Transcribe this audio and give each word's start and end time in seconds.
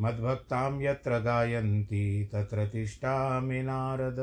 मद्भक्तां 0.00 0.82
यत्र 0.82 1.18
गायन्ति, 1.18 2.28
तत्र 2.32 2.66
तिष्ठामि 2.66 3.62
नारद। 3.62 4.16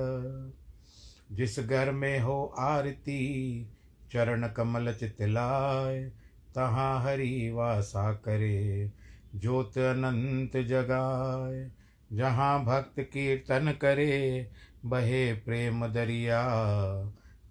जिस 1.32 1.60
घर 1.60 1.92
में 1.92 2.20
हो 2.20 2.56
आरती, 2.60 3.68
चरण 4.12 4.48
कमल 4.48 4.94
चितलाय, 4.94 6.12
तहाँ 6.56 7.04
हरि 7.04 7.52
वासा 7.54 8.14
करे, 8.14 8.92
ज्योत 9.36 9.78
अनंत 9.78 10.58
जगाए 10.58 11.72
जहाँ 12.14 12.66
भक्त 12.66 13.00
कीर्तन 13.00 13.72
करे, 13.82 14.48
बहे 14.86 15.34
प्रेम 15.34 15.88
दरिया। 15.88 16.44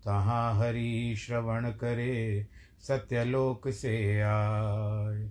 तहाँ 0.04 0.58
हरि 0.58 1.14
श्रवण 1.18 1.70
करे, 1.70 2.46
सत्यलोक 2.80 3.68
से 3.68 4.20
आए 4.20 5.30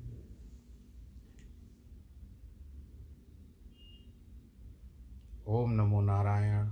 ओम 5.47 5.71
नमो 5.71 6.01
नारायण, 6.01 6.71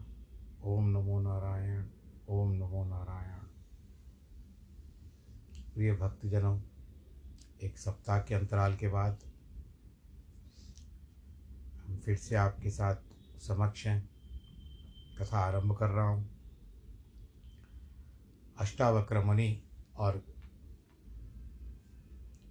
ओम 0.63 0.89
नमो 0.89 1.19
नारायण, 1.21 1.85
ओम 2.29 2.51
नमो 2.51 2.83
नारायण। 2.85 3.39
प्रिय 5.73 5.93
भक्तजनों, 5.93 6.59
एक 7.63 7.77
सप्ताह 7.77 8.19
के 8.19 8.35
अंतराल 8.35 8.75
के 8.75 8.87
बाद 8.87 9.19
हम 11.85 11.99
फिर 11.99 12.17
से 12.17 12.35
आपके 12.35 12.69
साथ 12.69 12.95
समक्ष 13.39 13.87
हैं, 13.87 14.09
कथा 15.19 15.39
आरंभ 15.39 15.77
कर 15.77 15.89
रहा 15.89 16.07
हूँ। 16.07 16.29
अष्टावक्र 18.59 19.23
मुनि 19.23 19.63
और 19.95 20.23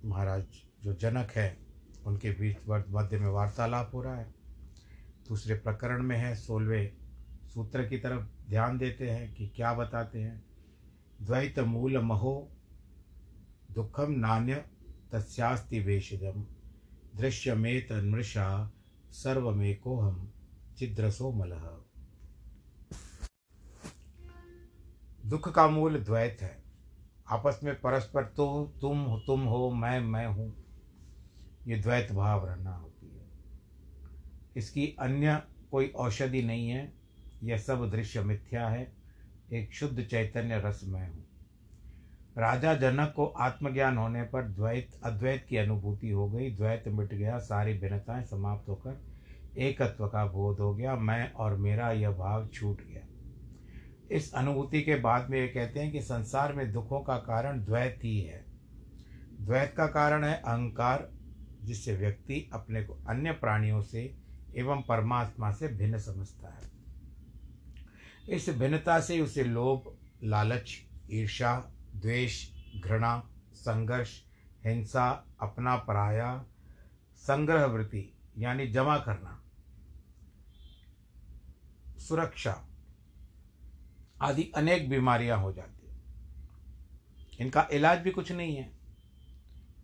महाराज 0.04 0.44
जो 0.82 0.94
जनक 0.94 1.30
है, 1.30 1.58
उनके 2.06 2.30
बीच 2.30 2.56
मध्य 2.68 3.18
में 3.18 3.28
वार्तालाप 3.28 3.90
हो 3.94 4.02
रहा 4.02 4.16
है। 4.16 4.37
दूसरे 5.28 5.54
प्रकरण 5.54 6.02
में 6.02 6.16
है 6.16 6.34
सोलवे 6.34 6.84
सूत्र 7.54 7.86
की 7.88 7.98
तरफ़ 7.98 8.26
ध्यान 8.50 8.78
देते 8.78 9.10
हैं 9.10 9.34
कि 9.34 9.48
क्या 9.48 9.72
बताते 9.74 10.20
हैं। 10.20 10.42
द्वैत 11.22 11.58
मूल 11.58 11.98
महो 11.98 12.34
दुखम 13.70 14.12
नान्य 14.12 14.54
तस्यास्ति 15.12 15.80
वेशजम 15.80 16.44
दृश्यमेत 17.16 17.92
मृषा 17.92 18.48
सर्वमेकोहम 19.12 20.28
चिद्रसो 20.78 21.32
मलह 21.32 21.68
दुख 25.26 25.48
का 25.54 25.66
मूल 25.68 25.98
द्वैत 25.98 26.38
है। 26.42 26.56
आपस 27.28 27.60
में 27.64 27.74
परस्पर 27.80 28.24
तो 28.26 28.46
तुम 28.80 29.04
तुम 29.26 29.40
हो, 29.42 29.70
मैं 29.70 30.00
मैं 30.00 30.26
हूँ। 30.26 30.54
ये 31.66 31.76
द्वैत 31.76 32.12
भाव 32.12 32.46
रहना 32.46 32.70
है 32.70 32.80
इसकी 34.56 34.96
अन्य 34.98 35.42
कोई 35.70 35.88
औषधि 35.88 36.42
नहीं 36.42 36.70
है, 36.70 36.92
यह 37.42 37.58
सब 37.58 37.90
दृश्य 37.90 38.20
मिथ्या 38.20 38.68
है, 38.68 38.92
एक 39.52 39.72
शुद्ध 39.72 40.04
चैतन्य 40.04 40.58
रस 40.58 40.80
मैं 40.84 41.08
हूँ। 41.08 41.24
राजा 42.38 42.74
जनक 42.74 43.12
को 43.16 43.26
आत्मज्ञान 43.26 43.96
होने 43.96 44.22
पर 44.22 44.42
द्वैत, 44.42 44.90
अद्वैत 45.04 45.46
की 45.48 45.56
अनुभूति 45.56 46.10
हो 46.10 46.30
गई, 46.30 46.50
द्वैत 46.50 46.84
मिट 46.88 47.14
गया, 47.14 47.38
सारी 47.38 47.74
भिन्नताएँ 47.74 48.24
समाप्त 48.24 48.68
होकर 48.68 49.04
एकत्व 49.58 50.06
का 50.06 50.26
बोध 50.26 50.58
हो 50.58 50.74
गया, 50.74 50.96
मैं 50.96 51.32
और 51.32 51.56
मेरा 51.56 51.92
यह 51.92 52.10
भाव 52.10 52.48
छूट 52.48 52.86
गया। 52.86 53.02
इस 54.10 54.34
अनुभूति 54.34 54.82
के 54.82 54.96
बाद 54.96 55.30
में 55.30 55.40
ये 55.40 55.48
कहते 55.48 55.80
हैं 55.80 55.92
कि 55.92 56.00
संसार 56.00 56.52
में 56.52 56.72
दुखों 56.72 57.00
का 57.00 57.16
कारण 57.16 57.64
द्वैत 57.64 58.00
ही 58.02 58.20
है। 58.20 58.44
द्वैत 59.40 59.74
का 59.76 59.86
कारण 59.86 60.24
है 60.24 60.34
अहंकार, 60.34 61.10
जिससे 61.64 61.96
व्यक्ति 61.96 62.50
अपने 62.52 62.82
को 62.82 62.98
अन्य 63.08 63.32
प्राणियों 63.32 63.82
से 63.82 64.17
एवं 64.56 64.82
परमात्मा 64.82 65.52
से 65.52 65.68
भिन्न 65.68 65.98
समझता 65.98 66.48
है। 66.48 66.70
इस 68.28 68.48
भिन्नता 68.50 69.00
से 69.00 69.20
उसे 69.20 69.44
लोभ, 69.44 69.96
लालच 70.22 70.76
ईर्षा 71.10 71.56
द्वेष, 71.94 72.48
घृणा, 72.76 73.30
संघर्ष, 73.54 74.20
हिंसा 74.64 75.08
अपना 75.40 75.76
पराया 75.76 76.44
संग्रह 77.16 77.64
वृत्ति 77.64 78.12
यानी 78.38 78.66
जमा 78.66 78.98
करना, 78.98 79.42
सुरक्षा 81.98 82.64
आदि 84.22 84.50
अनेक 84.56 84.88
बीमारियाँ 84.90 85.38
हो 85.38 85.52
जाती 85.52 85.86
हैं। 85.86 86.00
इनका 87.40 87.66
इलाज 87.72 87.98
भी 87.98 88.10
कुछ 88.10 88.32
नहीं 88.32 88.56
है, 88.56 88.70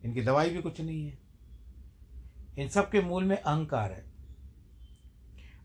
इनकी 0.05 0.23
दवाई 0.23 0.51
भी 0.51 0.63
कुछ 0.63 0.81
नहीं 0.81 1.07
है। 1.07 1.19
इन 2.59 2.69
सब 2.69 2.91
के 2.91 3.01
मूल 3.01 3.25
में 3.25 3.37
अहंकार 3.37 3.93
है। 3.93 4.14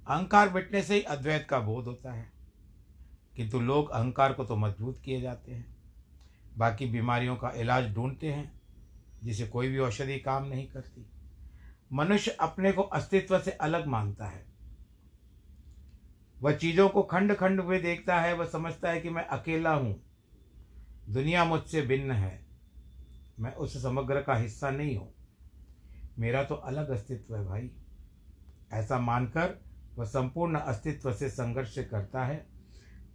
अहंकार 0.09 0.49
मिटने 0.49 0.83
से 0.83 0.95
ही 0.95 1.01
अद्वैत 1.01 1.47
का 1.49 1.59
बोध 1.59 1.85
होता 1.85 2.13
है। 2.13 2.31
किंतु 3.35 3.59
लोग 3.59 3.89
अहंकार 3.89 4.33
को 4.33 4.45
तो 4.45 4.55
मज़बूत 4.55 5.01
किए 5.05 5.21
जाते 5.21 5.51
हैं। 5.51 5.77
बाकी 6.57 6.85
बीमारियों 6.85 7.35
का 7.35 7.49
इलाज 7.49 7.93
ढूंढते 7.93 8.33
हैं, 8.33 8.61
जिसे 9.23 9.47
कोई 9.47 9.67
भी 9.67 9.77
औषधि 9.77 10.19
काम 10.19 10.45
नहीं 10.45 10.67
करती। 10.67 11.05
मनुष्य 11.93 12.31
अपने 12.31 12.71
को 12.71 12.81
अस्तित्व 12.81 13.39
से 13.39 13.51
अलग 13.51 13.87
मानता 13.87 14.25
है। 14.25 14.45
वह 16.41 16.51
चीज़ों 16.51 16.89
को 16.89 17.03
खंड 17.03 17.35
खंड 17.35 17.61
में 17.61 17.81
देखता 17.81 18.21
है, 18.21 18.33
वह 18.33 18.45
समझता 18.45 18.89
है 18.89 19.01
कि 19.01 19.09
मैं 19.09 19.25
अकेला 19.25 19.73
हूँ। 19.73 20.03
दुनिया 21.09 21.45
मुझसे 21.45 21.81
भिन्न 21.81 22.11
है। 22.11 22.45
मैं 23.39 23.55
उस 23.55 23.83
समग्र 23.83 24.21
का 24.21 24.35
हिस्सा 24.35 24.69
नहीं 24.69 24.97
हूँ। 24.97 25.13
मेरा 26.19 26.43
तो 26.43 26.55
अलग 26.55 26.89
अस्तित्व 26.89 27.35
है 27.35 27.45
भाई। 27.45 27.71
ऐसा 28.71 28.99
मानकर 28.99 29.68
वह 29.99 30.05
संपूर्ण 30.05 30.59
अस्तित्व 30.59 31.13
से 31.13 31.29
संघर्ष 31.29 31.79
करता 31.79 32.25
है, 32.25 32.45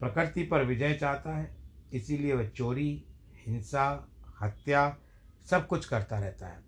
प्रकृति 0.01 0.43
पर 0.43 0.65
विजय 0.65 0.95
चाहता 0.95 1.37
है, 1.37 1.57
इसीलिए 1.93 2.35
वह 2.35 2.49
चोरी, 2.49 3.05
हिंसा, 3.47 4.09
हत्या 4.41 4.99
सब 5.51 5.67
कुछ 5.67 5.87
करता 5.87 6.19
रहता 6.19 6.47
है। 6.47 6.61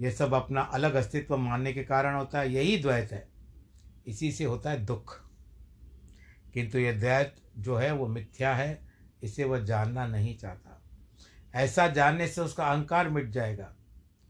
यह 0.00 0.10
सब 0.10 0.34
अपना 0.34 0.60
अलग 0.60 0.94
अस्तित्व 0.94 1.36
मानने 1.36 1.72
के 1.72 1.84
कारण 1.84 2.14
होता 2.14 2.40
है, 2.40 2.52
यही 2.52 2.78
द्वैत 2.78 3.12
है। 3.12 3.28
इसी 4.06 4.32
से 4.32 4.44
होता 4.44 4.70
है 4.70 4.84
दुख। 4.84 5.20
किंतु 6.54 6.78
यह 6.78 6.98
द्वैत 6.98 7.36
जो 7.58 7.76
है, 7.76 7.92
वो 7.92 8.06
मिथ्या 8.06 8.54
है, 8.54 8.88
इसे 9.22 9.44
वह 9.44 9.58
जानना 9.58 10.06
नहीं 10.06 10.38
चाहता। 10.38 10.82
ऐसा 11.54 11.88
जानने 11.88 12.28
से 12.28 12.40
उसका 12.40 12.64
अहंकार 12.64 13.08
मिट 13.08 13.30
जाएगा, 13.30 13.76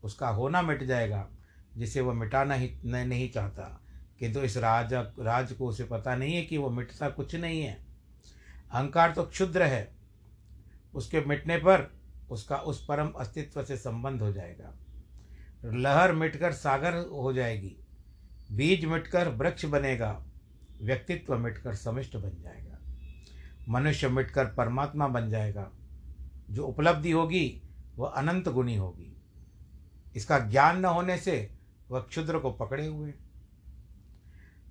उसका 0.03 0.29
होना 0.29 0.63
मिट 0.63 0.83
जाएगा, 0.83 1.31
जिसे 1.77 2.01
वह 2.01 2.15
मिटाना 2.15 2.55
ही 2.55 2.79
नहीं 2.85 3.31
चाहता। 3.31 3.81
किंतु 4.19 4.41
इस 4.41 4.57
राज 4.57 4.95
राज 5.19 5.53
को 5.53 5.67
उसे 5.67 5.85
पता 5.85 6.17
नहीं 6.17 6.35
है 6.35 6.43
कि 6.43 6.57
वो 6.57 6.71
मिटता 6.71 7.09
कुछ 7.09 7.35
नहीं 7.35 7.61
है। 7.61 7.85
अहंकार 8.73 9.13
तो 9.13 9.23
क्षुद्र 9.23 9.63
है। 9.63 9.95
उसके 10.95 11.21
मिटने 11.21 11.57
पर 11.57 12.01
उसका 12.31 12.57
उस 12.57 12.87
परम 12.87 13.09
अस्तित्व 13.09 13.65
से 13.65 13.77
संबंध 13.77 14.23
हो 14.23 14.33
जाएगा। 14.33 14.75
लहर 15.65 16.13
मिटकर 16.13 16.53
सागर 16.53 16.97
हो 16.97 17.33
जाएगी। 17.33 17.77
बीज 18.53 18.85
मिटकर 18.85 19.29
वृक्ष 19.29 19.65
बनेगा। 19.65 20.25
व्यक्तित्व 20.83 21.39
मिटकर 21.39 21.75
समिष्ट 21.75 22.17
बन 22.17 22.31
जाएगा। 22.31 22.79
मनुष्य 23.69 24.09
मिटकर 24.09 24.45
परमात्मा 24.45 25.09
बन 25.09 25.31
जाएगा। 25.31 25.71
जो 26.51 26.67
उपलब्धि 26.67 27.11
होगी, 27.11 27.63
वह 27.97 28.09
अनंत 28.09 28.49
गुणी 28.49 28.77
होगी। 28.77 29.17
इसका 30.17 30.39
ज्ञान 30.39 30.81
न 30.81 30.85
होने 30.85 31.19
से 31.19 31.55
वह 31.91 32.01
क्षुद्र 32.01 32.39
को 32.39 32.51
पकड़े 32.51 32.87
हुए 32.87 33.15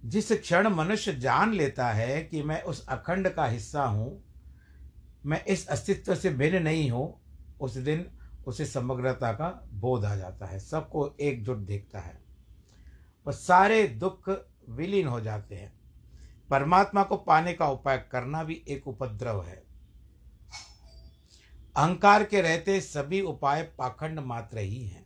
जिस 0.06 0.32
क्षण 0.32 0.68
मनुष्य 0.68 1.14
जान 1.14 1.54
लेता 1.54 1.90
है 1.90 2.24
कि 2.24 2.44
मैं 2.44 2.62
उस 2.62 2.88
अखंड 2.88 3.30
का 3.30 3.46
हिस्सा 3.46 3.84
हूँ, 3.84 4.24
मैं 5.26 5.46
इस 5.46 5.68
अस्तित्व 5.68 6.16
से 6.16 6.30
भिन्न 6.30 6.64
नहीं 6.64 6.92
हूँ, 6.92 7.22
उस 7.62 7.78
दिन 7.78 8.12
उसे 8.48 8.66
समग्रता 8.66 9.32
का 9.32 9.70
बोध 9.74 10.06
आ 10.06 10.16
जाता 10.16 10.46
है। 10.46 10.60
सबको 10.60 11.16
एकजुट 11.22 11.58
देखता 11.58 12.00
है। 12.00 12.22
वह 13.28 13.34
सारे 13.34 13.88
दुख 13.88 14.30
विलीन 14.70 15.08
हो 15.08 15.22
जाते 15.22 15.56
हैं। 15.56 15.74
परमात्मा 16.50 17.04
को 17.04 17.18
पाने 17.18 17.54
का 17.54 17.68
उपाय 17.68 17.98
करना 18.12 18.44
भी 18.44 18.64
एक 18.68 18.88
उपद्रव 18.88 19.44
है। 19.44 19.64
अहंकार 21.76 22.24
के 22.24 22.42
रहते 22.42 22.82
सभी 22.82 23.22
उपाय 23.22 23.64
पाखंड 23.64 24.20
मात्र 24.20 24.58
ही 24.58 24.88
हैं। 24.88 25.06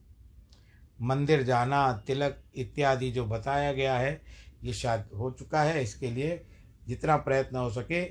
मंदिर 1.02 1.44
जाना, 1.44 1.94
तिलक 1.94 2.44
इत्यादि 2.56 3.12
जो 3.12 3.26
बताया 3.26 3.74
गया 3.74 3.98
है 3.98 4.22
ये 4.64 4.74
शायद 4.74 5.10
हो 5.18 5.32
चुका 5.32 5.62
है, 5.62 5.84
इसके 5.84 6.12
लिए 6.12 6.46
जितना 6.88 7.18
प्रयत्न 7.18 7.58
हो 7.58 7.70
सके 7.70 8.04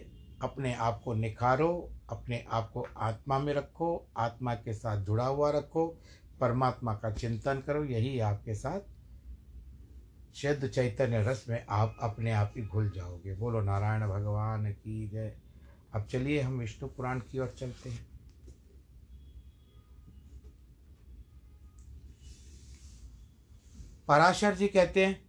अपने 0.43 0.75
आप 0.75 1.01
को 1.05 1.15
निखारो, 1.15 1.93
अपने 2.11 2.45
आप 2.51 2.71
को 2.71 2.87
आत्मा 2.97 3.39
में 3.39 3.55
रखो, 3.55 4.09
आत्मा 4.17 4.55
के 4.55 4.75
साथ 4.75 5.05
जुड़ा 5.05 5.27
हुआ 5.27 5.51
रखो, 5.51 5.87
परमात्मा 6.41 6.95
का 6.95 7.11
चिंतन 7.11 7.63
करो, 7.67 7.85
यही 7.85 8.19
आपके 8.21 8.55
साथ 8.55 8.81
शुद्ध 10.35 10.69
चैतन्य 10.69 11.23
रस 11.23 11.45
में 11.49 11.67
आप 11.69 11.97
अपने 12.03 12.33
आप 12.33 12.55
ही 12.57 12.63
घुल 12.63 12.91
जाओगे। 12.91 13.35
बोलो, 13.35 13.61
नारायण 13.61 14.09
भगवान 14.09 14.73
की 14.73 15.09
जय। 15.09 15.37
अब 15.95 16.05
चलिए 16.05 16.41
हम 16.41 16.59
विष्णु 16.59 16.89
पुराण 16.89 17.21
की 17.21 17.39
ओर 17.39 17.55
चलते 17.59 17.91
हैं। 17.91 18.07
पराशर 24.09 24.55
जी 24.55 24.69
कहते 24.69 25.07
हैं 25.07 25.26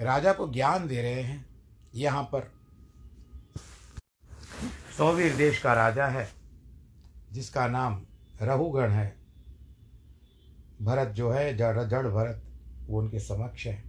राजा 0.00 0.32
को 0.32 0.48
ज्ञान 0.52 0.86
दे 0.88 1.02
रहे 1.02 1.22
हैं 1.22 1.44
यहाँ 1.94 2.22
पर। 2.22 2.50
सौवीर 4.96 5.36
देश 5.36 5.58
का 5.58 5.72
राजा 5.72 6.06
है 6.06 6.28
जिसका 7.32 7.66
नाम 7.66 8.02
रहुगण 8.42 8.90
है। 8.90 9.16
भरत 10.82 11.08
जो 11.08 11.30
है 11.30 11.56
जड़ 11.56 11.84
जड़ 11.84 12.06
भरत 12.06 12.42
वो 12.86 13.00
उनके 13.00 13.20
समक्ष 13.20 13.66
है। 13.66 13.84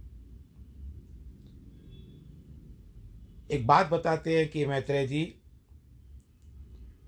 एक 3.50 3.66
बात 3.66 3.90
बताते 3.90 4.38
हैं 4.38 4.48
कि 4.48 4.66
मैत्रेय 4.66 5.06
जी 5.06 5.22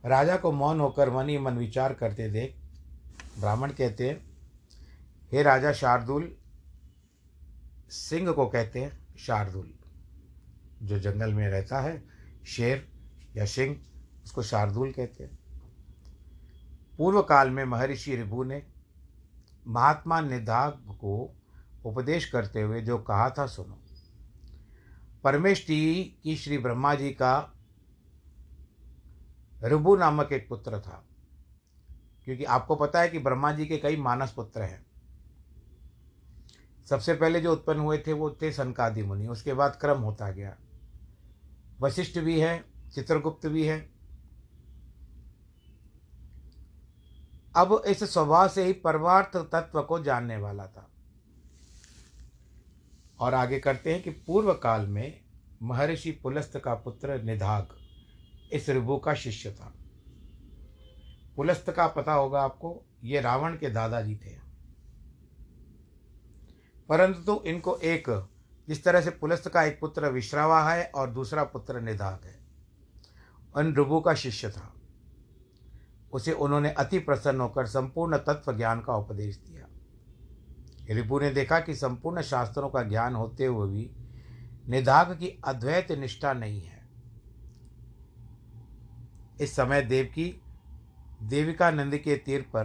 राजा 0.07 0.37
को 0.37 0.53
मौन 0.53 0.81
होकर 0.81 1.11
मन 1.11 1.29
ही 1.29 1.39
मन 1.39 1.59
विचार 1.59 1.95
करते 1.95 2.29
देख 2.29 2.57
ब्राह्मण 3.41 3.71
कहते 3.71 4.09
हैं 4.09 4.31
हे 5.33 5.43
राजा 5.43 5.73
शार्दुल 5.73 6.37
सिंह 7.91 8.31
को 8.33 8.47
कहते 8.47 8.81
हैं 8.81 9.17
शार्दुल, 9.17 9.73
जो 10.83 10.99
जंगल 10.99 11.35
में 11.35 11.49
रहता 11.49 11.81
है, 11.81 12.03
शेर 12.47 12.87
या 13.37 13.45
सिंह, 13.45 13.77
उसको 14.25 14.43
शार्दुल 14.43 14.93
कहते 14.93 15.25
हैं। 15.25 15.39
पूर्व 16.99 17.23
काल 17.23 17.51
में 17.51 17.65
महर्षि 17.65 18.17
रिभु 18.17 18.45
ने 18.45 18.63
महात्मा 19.67 20.21
निदाग 20.21 20.73
को 20.73 21.37
उपदेश 21.85 22.31
करते 22.31 22.63
हुए 22.63 22.81
जो 22.81 22.99
कहा 22.99 23.31
था, 23.31 23.47
सुनो। 23.47 23.79
परमेष्टि 25.25 26.21
की 26.23 26.37
श्री 26.37 26.59
ब्रह्मा 26.59 26.95
जी 26.95 27.11
का 27.11 27.53
ऋभु 29.65 29.97
नामक 29.97 30.33
एक 30.33 30.49
पुत्र 30.49 30.81
था, 30.81 31.05
क्योंकि 32.25 32.45
आपको 32.45 32.77
पता 32.77 33.01
है 33.01 33.09
कि 33.09 33.19
ब्रह्मा 33.19 33.53
जी 33.53 33.67
के 33.67 33.77
कई 33.77 33.97
मानस 33.97 34.33
पुत्र 34.33 34.63
हैं। 34.63 34.90
सबसे 36.91 37.15
पहले 37.15 37.41
जो 37.41 37.53
उत्पन्न 37.53 37.81
हुए 37.81 37.99
थे 37.99 38.13
वो 38.13 38.31
थे 38.31 38.53
सनकादि 38.53 39.03
मुनि। 39.03 39.27
उसके 39.27 39.55
बाद 39.55 39.79
क्रम 39.81 39.99
होता 39.99 40.31
गया। 40.31 40.57
वशिष्ठ 41.81 42.19
भी 42.19 42.41
है, 42.41 42.65
चित्रगुप्त 42.95 43.47
भी 43.47 43.67
है। 43.67 43.91
अब 47.57 47.83
इस 47.87 48.05
स्वभाव 48.05 48.49
से 48.49 48.65
ही 48.65 48.73
परमार्थ 48.73 49.37
तत्व 49.37 49.83
को 49.83 50.03
जानने 50.03 50.37
वाला 50.37 50.67
था। 50.67 50.91
और 53.21 53.35
आगे 53.35 53.61
करते 53.61 53.95
हैं 53.95 54.03
कि 54.03 54.11
पूर्व 54.11 54.55
काल 54.55 54.87
में 54.87 55.21
महर्षि 55.63 56.11
पुलस्त 56.11 56.59
का 56.65 56.75
पुत्र 56.75 57.23
निधाग, 57.23 57.69
इस 58.53 58.71
ऋभु 58.71 58.97
का 58.97 59.15
शिष्य 59.15 59.53
था। 59.53 59.75
पुलस्त 61.37 61.71
का 61.71 61.87
पता 61.87 62.13
होगा 62.13 62.41
आपको, 62.41 62.85
ये 63.05 63.21
रावण 63.21 63.59
के 63.59 63.71
दादाजी 63.71 64.17
थे। 64.17 64.50
परंतु 66.91 67.43
इनको 67.47 67.77
एक, 67.77 68.29
जिस 68.69 68.85
तरह 68.85 69.01
से 69.01 69.11
पुलस्त 69.11 69.49
का 69.49 69.63
एक 69.63 69.81
पुत्र 69.81 70.09
विश्रावा 70.09 70.73
है 70.73 70.93
और 70.95 71.11
दूसरा 71.11 71.45
पुत्र 71.45 71.81
निधाग 71.81 72.21
है। 72.25 72.41
ऋभु 73.73 74.01
का 74.01 74.15
शिष्य 74.15 74.51
था। 74.51 74.75
उसे 76.13 76.33
उन्होंने 76.33 76.71
अति 76.71 76.99
प्रसन्न 76.99 77.41
होकर 77.41 77.67
संपूर्ण 77.67 78.17
तत्व 78.17 78.57
ज्ञान 78.57 78.81
का 78.81 78.95
उपदेश 78.95 79.37
दिया। 79.37 79.67
रिपु 80.95 81.21
ने 81.21 81.31
देखा 81.31 81.61
कि 81.61 81.75
संपूर्ण 81.75 82.23
शास्त्रों 82.23 82.71
का 82.71 82.83
ज्ञान 82.83 83.15
होते 83.15 83.47
हुए 83.47 83.69
भी 83.69 83.91
निधाग 84.69 85.19
की 85.19 85.41
अद्वैत 85.45 85.93
निष्ठा 85.93 86.33
नहीं 86.33 86.63
है। 86.63 86.89
इस 89.41 89.57
समय 89.57 89.83
देव 89.83 90.05
की 90.07 90.43
देविका 91.23 91.71
नंद 91.71 91.97
के 91.97 92.17
तीर 92.17 92.43
पर 92.43 92.65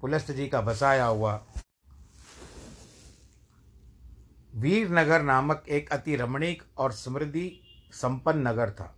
पुलस्त 0.00 0.32
जी 0.32 0.48
का 0.48 0.60
बसाया 0.60 1.04
हुआ 1.04 1.46
वीरनगर 4.52 5.22
नामक 5.22 5.64
एक 5.68 5.92
अति 5.92 6.16
रमणीक 6.16 6.62
और 6.78 6.92
समृद्धि 6.92 7.50
संपन्न 7.92 8.48
नगर 8.48 8.70
था। 8.70 8.94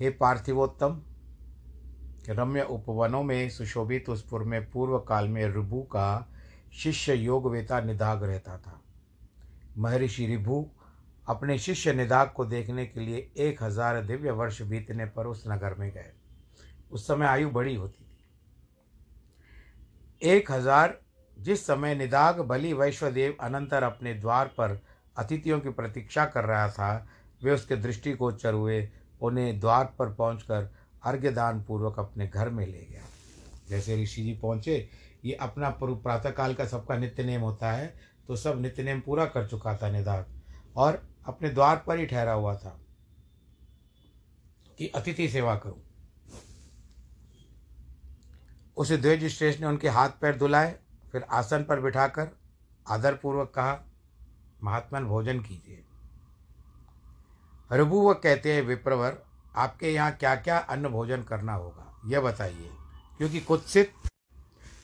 हे 0.00 0.10
पार्थिवोत्तम 0.10 1.00
रम्य 2.30 2.62
उपवनों 2.62 3.22
में 3.22 3.50
सुशोभित 3.50 4.08
उस 4.08 4.22
पुर 4.22 4.42
में 4.42 4.70
पूर्व 4.70 4.98
काल 4.98 5.28
में 5.28 5.44
ऋभु 5.48 5.80
का 5.92 6.26
शिष्य 6.72 7.14
योगवेता 7.14 7.80
निदाग 7.80 8.22
रहता 8.24 8.56
था। 8.58 8.80
महर्षि 9.78 10.26
ऋभु 10.34 10.66
अपने 11.26 11.58
शिष्य 11.58 11.92
निदाग 11.92 12.28
को 12.28 12.44
देखने 12.46 12.86
के 12.86 13.00
लिए 13.00 13.30
एक 13.38 13.62
हज़ार 13.62 14.02
दिव्य 14.04 14.30
वर्ष 14.30 14.62
बीतने 14.62 15.04
पर 15.06 15.26
उस 15.26 15.44
नगर 15.48 15.74
में 15.74 15.90
गए। 15.90 16.12
उस 16.90 17.06
समय 17.06 17.26
आयु 17.26 17.50
बड़ी 17.50 17.74
होती 17.74 18.04
थी। 18.04 18.10
एक 20.28 20.50
हज़ार 20.52 20.98
जिस 21.36 21.66
समय 21.66 21.94
निदाग 21.94 22.40
बलि 22.40 22.72
वैश्वदेव 22.72 23.36
अनंतर 23.40 23.82
अपने 23.82 24.14
द्वार 24.14 24.46
पर 24.48 24.80
अतिथियों 25.16 25.60
की 25.60 25.70
प्रतीक्षा 25.70 26.24
कर 26.26 26.44
रहा 26.44 26.68
था, 26.70 27.06
वे 27.42 27.50
उसके 27.50 27.76
दृष्टिगोचर 27.76 28.54
हुए, 28.54 28.88
उन्हें 29.20 29.58
द्वार 29.60 29.84
पर 29.98 30.12
पहुंचकर 30.14 30.72
अर्घ्यदान 31.04 31.62
पूर्वक 31.62 31.98
अपने 31.98 32.26
घर 32.26 32.50
में 32.50 32.66
ले 32.66 32.86
गया। 32.90 33.02
जैसे 33.68 34.02
ऋषि 34.02 34.22
जी 34.22 34.32
पहुँचे, 34.32 34.88
ये 35.24 35.32
अपना 35.32 35.70
प्रातःकाल 35.80 36.54
का 36.54 36.64
सबका 36.66 36.96
नित्य 36.96 37.24
नेम 37.24 37.40
होता 37.40 37.72
है 37.72 37.94
तो 38.28 38.36
सब 38.36 38.60
नित्य 38.60 38.82
नेम 38.82 39.00
पूरा 39.00 39.24
कर 39.26 39.46
चुका 39.46 39.76
था 39.76 39.90
निदान 39.90 40.24
और 40.76 41.02
अपने 41.26 41.48
द्वार 41.50 41.82
पर 41.86 41.98
ही 41.98 42.06
ठहरा 42.06 42.32
हुआ 42.32 42.54
था 42.56 42.78
कि 44.78 44.86
अतिथि 44.86 45.28
सेवा 45.28 45.54
करूँ। 45.56 45.82
उसे 48.76 48.96
द्विज 48.96 49.26
श्रेष्ठ 49.28 49.60
ने 49.60 49.66
उनके 49.66 49.88
हाथ 49.88 50.10
पैर 50.20 50.36
धुलाए 50.36 50.74
फिर 51.14 51.22
आसन 51.30 51.64
पर 51.64 51.80
बिठाकर 51.80 52.28
आदरपूर्वक 52.86 53.52
कहा, 53.54 53.78
महात्मन, 54.62 55.04
भोजन 55.04 55.40
कीजिए। 55.40 55.84
रघु 57.72 58.14
कहते 58.14 58.52
हैं, 58.52 58.62
विप्रवर, 58.62 59.22
आपके 59.56 59.92
यहाँ 59.92 60.12
क्या 60.12 60.34
क्या 60.36 60.58
अन्न 60.58 60.88
भोजन 60.88 61.22
करना 61.22 61.54
होगा? 61.54 61.86
यह 62.06 62.20
बताइए, 62.20 62.70
क्योंकि 63.18 63.40
कुत्सित 63.40 63.92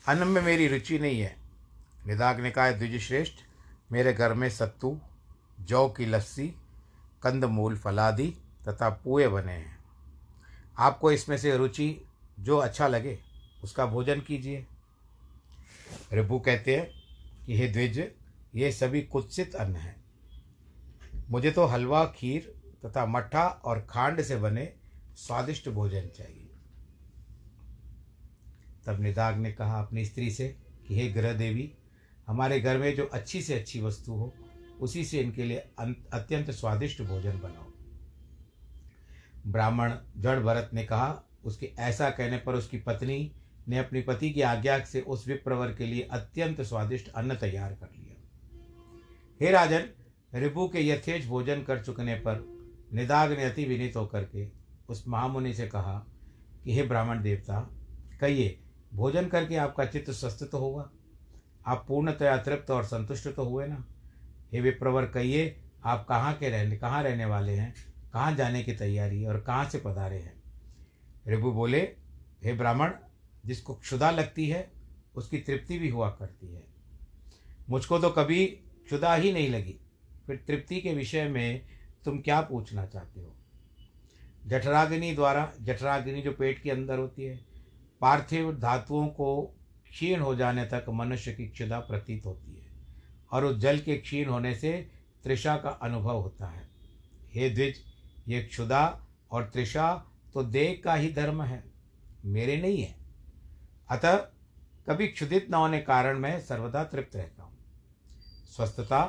अन्न 0.08 0.28
में 0.28 0.42
मेरी 0.42 0.68
रुचि 0.68 0.98
नहीं 0.98 1.20
है। 1.20 1.36
निदाग 2.06 2.40
ने 2.40 2.50
कहा, 2.50 2.70
द्विजश्रेष्ठ, 2.70 3.42
मेरे 3.92 4.12
घर 4.12 4.34
में 4.34 4.48
सत्तू, 4.50 4.98
जौ 5.60 5.88
की 5.88 6.06
लस्सी 6.06 6.48
कंदमूल 7.22 7.78
फलादि 7.78 8.34
तथा 8.68 8.90
पुए 9.04 9.28
बने 9.28 9.52
हैं। 9.52 9.78
आपको 10.78 11.12
इसमें 11.12 11.38
से 11.38 11.56
रुचि 11.56 12.04
जो 12.40 12.56
अच्छा 12.56 12.88
लगे, 12.88 13.18
उसका 13.64 13.86
भोजन 13.86 14.20
कीजिए। 14.20 14.66
रिभु 16.12 16.40
कहते 16.40 16.76
हैं 16.76 16.90
कि, 17.46 17.58
हे 17.58 17.68
द्विज, 17.68 18.12
ये 18.54 18.72
सभी 18.72 19.02
कुत्सित 19.02 19.54
अन्न 19.54 19.76
हैं। 19.76 20.04
मुझे 21.30 21.50
तो 21.50 21.64
हलवा, 21.64 22.04
खीर 22.04 22.54
तथा 22.84 23.06
मट्ठा 23.06 23.46
और 23.46 23.86
खांड 23.90 24.22
से 24.22 24.36
बने 24.36 24.72
स्वादिष्ट 25.16 25.68
भोजन 25.68 26.08
चाहिए। 26.08 26.50
तब 28.86 29.00
निदाग 29.00 29.36
ने 29.36 29.52
कहा 29.52 29.82
अपनी 29.82 30.04
स्त्री 30.04 30.30
से 30.30 30.56
कि, 30.88 31.00
हे 31.00 31.08
ग्रह 31.08 31.32
देवी, 31.32 31.74
हमारे 32.26 32.60
घर 32.60 32.78
में 32.78 32.96
जो 32.96 33.06
अच्छी 33.06 33.42
से 33.42 33.54
अच्छी 33.54 33.80
वस्तु 33.80 34.12
हो, 34.12 34.34
उसी 34.80 35.04
से 35.04 35.20
इनके 35.20 35.44
लिए 35.44 35.58
अत्यंत 36.12 36.50
स्वादिष्ट 36.50 37.02
भोजन 37.02 37.40
बनाओ। 37.40 37.70
ब्राह्मण 39.46 39.94
जड़ 40.16 40.40
भरत 40.40 40.70
ने 40.74 40.84
कहा, 40.84 41.22
उसके 41.44 41.66
ऐसा 41.78 42.10
कहने 42.10 42.38
पर 42.38 42.54
उसकी 42.54 42.78
पत्नी 42.78 43.32
ने 43.70 43.78
अपनी 43.78 44.02
पति 44.02 44.30
की 44.30 44.40
आज्ञा 44.40 44.84
से 44.84 45.00
उस 45.00 45.28
विप्रवर 45.28 45.72
के 45.72 45.86
लिए 45.86 46.08
अत्यंत 46.10 46.60
स्वादिष्ट 46.60 47.08
अन्न 47.08 47.34
तैयार 47.34 47.72
कर 47.72 47.88
लिया। 47.98 48.28
हे 49.40 49.50
राजन 49.50 49.88
रिभु 50.34 50.68
के 50.68 50.88
यथेच 50.88 51.26
भोजन 51.26 51.62
कर 51.62 51.84
चुकने 51.84 52.14
पर 52.14 52.60
निदाग 52.94 53.32
ने 53.32 53.44
अति 53.44 53.64
विनीत 53.64 53.96
होकर 53.96 54.24
के 54.24 54.48
उस 54.88 55.04
महामुनि 55.08 55.54
से 55.54 55.66
कहा 55.66 56.06
कि, 56.64 56.74
हे 56.74 56.82
ब्राह्मण 56.82 57.22
देवता, 57.22 57.70
कहिए, 58.20 58.60
भोजन 58.94 59.26
करके 59.26 59.56
आपका 59.56 59.84
चित्त 59.84 60.10
स्वस्थ 60.10 60.50
तो 60.50 60.58
होगा? 60.58 60.90
आप 61.66 61.84
पूर्णतया 61.88 62.36
तृप्त 62.36 62.70
और 62.70 62.84
संतुष्ट 62.84 63.28
तो 63.28 63.44
हुए 63.44 63.66
ना? 63.66 63.84
हे 64.52 64.60
विप्रवर, 64.60 65.06
कहिए, 65.06 65.60
आप 65.84 66.06
कहाँ 66.08 66.34
के 66.34 66.48
रहने, 66.48 66.76
कहाँ 66.76 67.02
रहने 67.02 67.24
वाले 67.24 67.52
हैं, 67.52 67.74
कहाँ 68.12 68.34
जाने 68.34 68.62
की 68.62 68.72
तैयारी 68.72 69.24
और 69.24 69.40
कहाँ 69.40 69.68
से 69.68 69.78
पधारे 69.78 70.18
हैं? 70.18 70.42
रिभु 71.26 71.50
बोले, 71.50 71.80
हे 72.44 72.52
ब्राह्मण 72.52 72.90
जिसको 73.46 73.74
क्षुदा 73.74 74.10
लगती 74.10 74.48
है, 74.48 74.72
उसकी 75.14 75.38
तृप्ति 75.38 75.78
भी 75.78 75.88
हुआ 75.88 76.10
करती 76.10 76.54
है। 76.54 76.64
मुझको 77.70 77.98
तो 77.98 78.10
कभी 78.10 78.46
क्षुदा 78.46 79.14
ही 79.14 79.32
नहीं 79.32 79.48
लगी। 79.50 79.76
फिर 80.26 80.44
तृप्ति 80.46 80.80
के 80.80 80.94
विषय 80.94 81.28
में 81.28 81.66
तुम 82.04 82.18
क्या 82.18 82.40
पूछना 82.40 82.86
चाहते 82.86 83.20
हो? 83.20 83.36
जठराग्नि 84.46 85.12
द्वारा, 85.12 85.52
जठराग्नि 85.60 86.22
जो 86.22 86.32
पेट 86.32 86.62
के 86.62 86.70
अंदर 86.70 86.98
होती 86.98 87.22
है, 87.22 87.46
पार्थिव 88.00 88.52
धातुओं 88.52 89.08
को 89.08 89.42
क्षीण 89.90 90.20
हो 90.20 90.34
जाने 90.34 90.64
तक 90.64 90.84
मनुष्य 90.88 91.32
की 91.32 91.48
क्षुदा 91.48 91.78
प्रतीत 91.78 92.26
होती 92.26 92.54
है 92.54 92.66
और 93.32 93.44
उस 93.44 93.56
जल 93.56 93.78
के 93.78 93.96
क्षीण 93.96 94.28
होने 94.28 94.54
से 94.54 94.90
त्रिषा 95.22 95.56
का 95.56 95.70
अनुभव 95.70 96.20
होता 96.20 96.46
है। 96.46 96.68
हे 97.34 97.50
द्विज, 97.50 97.84
ये 98.28 98.42
क्षुदा 98.42 99.06
और 99.30 99.44
त्रिषा 99.44 100.06
तो 100.34 100.42
देह 100.42 100.80
का 100.84 100.94
ही 100.94 101.12
धर्म 101.12 101.42
है, 101.42 101.64
मेरे 102.24 102.56
नहीं 102.56 102.82
है। 102.82 102.99
अतः 103.90 104.16
कभी 104.86 105.06
क्षुदित 105.08 105.46
न 105.50 105.54
होने 105.54 105.80
कारण 105.80 106.18
मैं 106.18 106.38
सर्वदा 106.40 106.82
तृप्त 106.84 107.16
रहता 107.16 107.42
हूँ। 107.42 107.52
स्वस्थता 108.48 109.02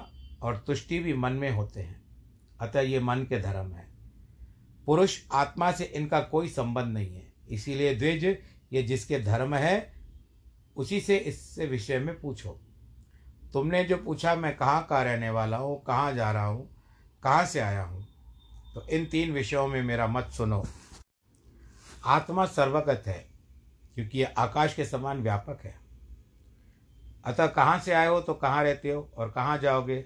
और 0.44 0.58
तुष्टि 0.68 1.00
भी 1.00 1.14
मन 1.14 1.34
में 1.34 1.50
होते 1.52 1.82
हैं, 1.82 2.02
अतः 2.60 2.82
ये 2.82 3.00
मन 3.00 3.24
के 3.24 3.40
धर्म 3.40 3.72
है। 3.72 3.88
पुरुष 4.88 5.20
आत्मा 5.32 5.72
से 5.72 5.84
इनका 5.86 6.20
कोई 6.22 6.50
संबंध 6.50 6.94
नहीं 6.94 7.16
है, 7.16 7.24
इसीलिए 7.50 7.96
द्विज 7.96 8.24
ये 8.72 8.84
जिसके 8.84 9.20
धर्म 9.20 9.56
है, 9.56 9.94
उसी 10.76 11.00
से 11.02 11.18
इससे 11.18 11.66
विषय 11.66 12.00
में 12.00 12.20
पूछो। 12.22 12.60
तुमने 13.54 13.84
जो 13.84 13.98
पूछा, 13.98 14.36
मैं 14.36 14.56
कहाँ 14.58 14.86
का 14.90 15.02
रहने 15.04 15.30
वाला 15.30 15.58
हूँ, 15.58 15.82
कहाँ 15.84 16.14
जा 16.14 16.32
रहा 16.32 16.46
हूँ, 16.46 16.70
कहाँ 17.24 17.46
से 17.46 17.60
आया 17.60 17.84
हूँ 17.84 18.08
तो 18.76 18.86
इन 18.88 19.06
तीन 19.06 19.32
विषयों 19.32 19.68
में 19.68 19.82
मेरा 19.84 20.08
मत 20.08 20.30
सुनो। 20.34 20.64
आत्मा 22.06 22.46
सर्वगत 22.48 23.04
है 23.08 23.26
क्योंकि 23.95 24.19
यह 24.19 24.33
आकाश 24.38 24.74
के 24.74 24.86
समान 24.86 25.21
व्यापक 25.21 25.60
है। 25.63 25.75
अतः 27.25 27.48
कहाँ 27.48 27.79
से 27.79 27.91
आए 27.91 28.07
हो 28.07 28.21
तो 28.21 28.33
कहाँ 28.33 28.63
रहते 28.63 28.91
हो 28.91 29.10
और 29.17 29.31
कहाँ 29.31 29.57
जाओगे? 29.57 30.05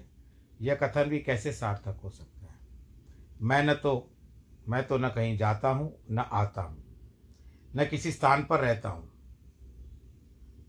यह 0.60 0.74
कथन 0.74 1.04
भी 1.04 1.18
कैसे 1.18 1.52
सार्थक 1.52 2.00
हो 2.04 2.10
सकता 2.10 2.46
है? 2.46 2.58
मैं 3.42 3.62
न 3.62 3.74
तो 3.74 4.12
मैं 4.68 4.86
तो 4.86 4.98
न 4.98 5.08
कहीं 5.08 5.36
जाता 5.38 5.68
हूँ, 5.68 5.92
न 6.10 6.18
आता 6.18 6.62
हूँ, 6.62 6.82
न 7.76 7.84
किसी 7.84 8.12
स्थान 8.12 8.44
पर 8.44 8.60
रहता 8.60 8.88
हूँ। 8.88 9.08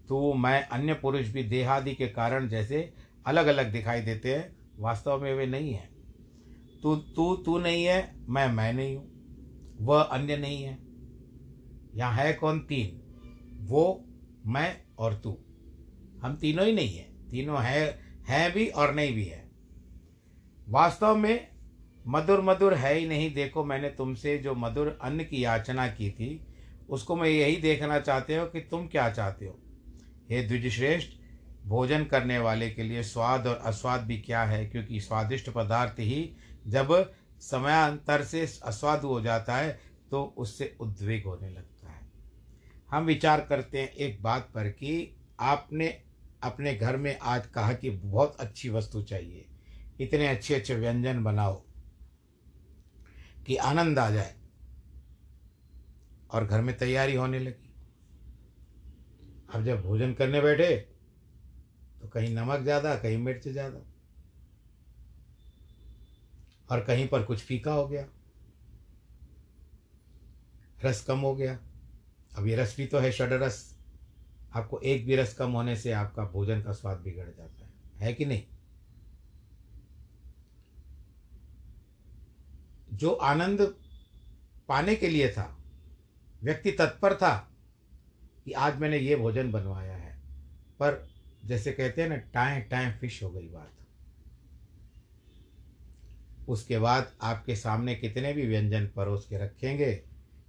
तो 0.10 0.34
मैं 0.34 0.68
अन्य 0.68 0.94
पुरुष 0.94 1.28
भी 1.28 1.44
देहादि 1.44 1.94
के 1.96 2.08
कारण 2.08 2.48
जैसे 2.48 2.94
अलग 3.26 3.48
अलग 3.48 3.72
दिखाई 3.72 4.02
देते 4.02 4.36
हैं, 4.36 4.56
वास्तव 4.80 5.22
में 5.22 5.34
वे 5.34 5.46
नहीं 5.46 5.74
हैं। 5.74 5.90
तू 6.84 6.96
तू 6.96 7.36
तू 7.36 7.58
नहीं 7.58 7.84
है, 7.84 8.16
मैं 8.30 8.48
मैं 8.48 8.74
नहीं 8.74 8.96
हूँ, 8.98 9.08
वह 9.80 10.02
अन्य 10.02 10.38
नहीं 10.38 10.64
है। 10.64 10.78
यहाँ 11.96 12.14
है 12.14 12.34
कौन? 12.34 12.60
तीन। 12.60 13.04
वो, 13.68 14.06
मैं 14.46 14.82
और 14.98 15.14
तू। 15.14 15.38
हम 16.22 16.38
तीनों 16.42 16.66
ही 16.66 16.74
नहीं 16.74 16.98
है। 16.98 17.30
तीनों 17.30 17.64
है, 17.64 18.00
हैं 18.28 18.52
भी 18.54 18.68
और 18.68 18.94
नहीं 18.94 19.14
भी 19.14 19.26
है। 19.26 19.50
वास्तव 20.70 21.16
में 21.16 21.48
मधुर 22.08 22.42
मधुर 22.42 22.74
है 22.74 22.94
ही 22.96 23.08
नहीं, 23.08 23.34
देखो 23.34 23.64
मैंने 23.66 23.90
तुमसे 23.90 24.38
जो 24.38 24.56
मधुर 24.56 25.00
अन्न 25.02 25.24
की 25.24 25.44
याचना 25.46 25.88
की 25.88 26.10
थी, 26.12 26.48
उसको 26.90 27.16
मैं 27.16 27.30
यही 27.30 27.56
देखना 27.56 28.00
चाहते 28.00 28.36
हो 28.36 28.46
कि 28.46 28.60
तुम 28.62 28.88
क्या 28.88 29.10
चाहते 29.10 29.46
हो। 29.46 29.60
हे 30.30 30.44
द्विजश्रेष्ठ, 30.44 31.10
भोजन 31.66 32.04
करने 32.04 32.40
वाले 32.40 32.70
के 32.70 32.84
लिए 32.84 33.04
स्वाद 33.04 33.48
और 33.48 33.56
अस्वाद 33.56 34.02
भी 34.02 34.18
क्या 34.18 34.44
है? 34.44 34.66
क्योंकि 34.66 35.00
स्वादिष्ट 35.00 35.50
पदार्थ 35.50 36.00
ही 36.00 36.34
जब 36.68 37.14
समयांतर 37.42 38.24
से 38.24 38.42
अस्वाद 38.64 39.02
हो 39.02 39.22
जाता 39.22 39.58
है 39.58 39.80
तो 40.12 40.24
उससे 40.38 40.76
उद्वेग 40.80 41.26
होने 41.26 41.50
लगता 41.50 41.72
है। 41.72 41.77
हम 42.90 43.06
विचार 43.06 43.42
करते 43.42 43.82
हैं 43.82 43.90
एक 43.90 44.22
बात 44.24 44.50
पर 44.54 44.68
कि 44.70 45.16
आपने 45.40 45.88
अपने 46.44 46.74
घर 46.76 46.98
में 46.98 47.18
आज 47.18 47.48
कहा 47.48 47.74
कि 47.74 47.90
बहुत 47.90 48.36
अच्छी 48.40 48.70
वस्तु 48.70 49.02
चाहिए। 49.02 49.46
इतने 50.00 50.28
अच्छे 50.28 50.56
अच्छे 50.56 50.76
व्यंजन 50.76 51.24
बनाओ 51.24 51.56
कि 53.48 53.56
आनंद 53.56 54.00
आ 54.00 54.10
जाए। 54.10 54.36
और 56.32 56.46
घर 56.46 56.62
में 56.62 56.78
तैयारी 56.78 57.16
होने 57.16 57.40
लगी। 57.40 57.74
अब 59.50 59.64
जब 59.64 59.82
भोजन 59.82 60.14
करने 60.14 60.42
बैठे 60.42 60.76
तो 62.02 62.08
कहीं 62.08 62.34
नमक 62.36 62.62
ज़्यादा, 62.62 62.96
कहीं 62.96 63.18
मिर्च 63.18 63.48
ज़्यादा। 63.48 63.86
और 66.70 66.84
कहीं 66.84 67.08
पर 67.08 67.24
कुछ 67.24 67.42
फीका 67.42 67.74
हो 67.74 67.88
गया। 67.88 68.06
रस 70.86 71.04
कम 71.04 71.20
हो 71.20 71.36
गया। 71.36 71.58
ये 72.46 72.56
रस 72.56 72.78
भी 72.78 72.86
तो 72.86 73.00
है 73.00 73.12
षड 73.12 73.34
रस 73.34 73.78
आपको 74.54 74.80
एक 74.80 75.06
भी 75.06 75.16
रस 75.16 75.34
कम 75.34 75.52
होने 75.52 75.76
से 75.76 75.92
आपका 75.92 76.24
भोजन 76.24 76.62
का 76.62 76.72
स्वाद 76.72 76.98
बिगड़ 76.98 77.30
जाता 77.38 77.66
है। 77.66 77.72
है 77.98 78.14
कि 78.14 78.26
नहीं? 78.26 78.44
जो 82.94 83.10
आनंद 83.10 83.76
पाने 84.68 84.96
के 84.96 85.08
लिए 85.10 85.32
था, 85.32 85.58
व्यक्ति 86.44 86.72
तत्पर 86.72 87.16
था 87.16 87.52
कि 88.46 88.52
आज 88.52 88.80
मैंने 88.80 88.98
ये 88.98 89.16
भोजन 89.16 89.52
बनवाया 89.52 89.96
है। 89.96 90.18
पर 90.80 91.10
जैसे 91.46 91.72
कहते 91.72 92.02
हैं 92.02 92.10
ना 92.10 92.16
टाइम 92.16 92.62
टाइम 92.62 92.92
फ़िश 92.92 93.24
हो 93.24 93.30
गई 93.30 93.50
बात। 93.50 93.72
उसके 96.48 96.80
बाद 96.80 97.14
आपके 97.22 97.56
सामने 97.56 97.96
कितने 97.96 98.34
भी 98.34 98.48
व्यंजन 98.48 98.88
परोस 98.88 99.28
के 99.30 99.38
रखेंगे 99.38 100.04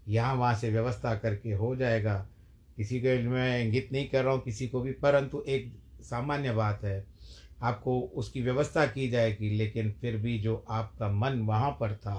यहाँ 0.08 0.34
वहाँ 0.34 0.54
से 0.54 0.70
व्यवस्था 0.70 1.14
करके 1.14 1.52
हो 1.52 1.74
जाएगा। 1.76 2.14
किसी 2.76 3.00
को 3.00 3.30
मैं 3.30 3.64
इंगित 3.64 3.88
नहीं 3.92 4.08
कर 4.08 4.24
रहा 4.24 4.32
हूँ 4.34 4.42
किसी 4.42 4.68
को 4.68 4.80
भी, 4.80 4.92
परंतु 4.92 5.42
एक 5.48 5.72
सामान्य 6.02 6.52
बात 6.52 6.84
है, 6.84 7.04
आपको 7.62 8.00
उसकी 8.00 8.42
व्यवस्था 8.42 8.86
की 8.86 9.08
जाएगी, 9.08 9.50
लेकिन 9.50 9.90
फिर 9.92 10.16
भी 10.16 10.38
जो 10.38 10.64
आपका 10.70 11.08
मन 11.10 11.40
वहाँ 11.40 11.70
पर 11.70 11.94
था, 11.96 12.14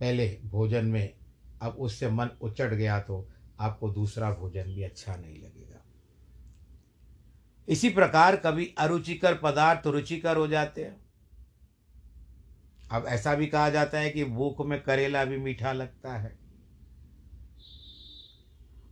पहले 0.00 0.26
भोजन 0.44 0.86
में, 0.86 1.12
अब 1.62 1.76
उससे 1.78 2.08
मन 2.08 2.30
उचट 2.42 2.74
गया 2.74 3.00
तो 3.00 3.26
आपको 3.60 3.90
दूसरा 3.90 4.30
भोजन 4.30 4.74
भी 4.74 4.82
अच्छा 4.82 5.16
नहीं 5.16 5.36
लगेगा। 5.36 5.82
इसी 7.68 7.88
प्रकार 7.88 8.36
कभी 8.36 8.74
अरुचिकर 8.78 9.34
पदार्थ 9.34 9.86
रुचिकर 9.86 10.36
हो 10.36 10.46
जाते 10.48 10.84
हैं। 10.84 10.96
अब 12.90 13.06
ऐसा 13.06 13.34
भी 13.34 13.46
कहा 13.46 13.70
जाता 13.70 13.98
है 13.98 14.10
कि 14.10 14.24
भूख 14.24 14.66
में 14.66 14.80
करेला 14.82 15.24
भी 15.24 15.36
मीठा 15.36 15.72
लगता 15.72 16.16
है। 16.16 16.45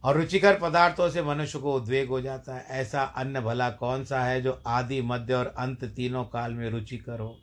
और 0.05 0.17
रुचिकर 0.17 0.59
पदार्थों 0.59 1.11
से 1.11 1.23
मनुष्य 1.23 1.59
को 1.59 1.75
उद्वेग 1.75 2.09
हो 2.09 2.21
जाता 2.21 2.55
है। 2.55 2.67
ऐसा 2.71 3.03
अन्न 3.03 3.41
भला 3.41 3.71
कौन 3.71 4.05
सा 4.05 4.25
है 4.25 4.43
जो 4.43 4.63
आदि, 4.67 5.03
मध्य 5.03 5.35
और 5.35 5.47
अंत 5.47 5.85
तीनों 5.85 6.25
काल 6.25 6.55
में 6.55 6.71
रुचिकर 6.71 7.21
हो? 7.21 7.41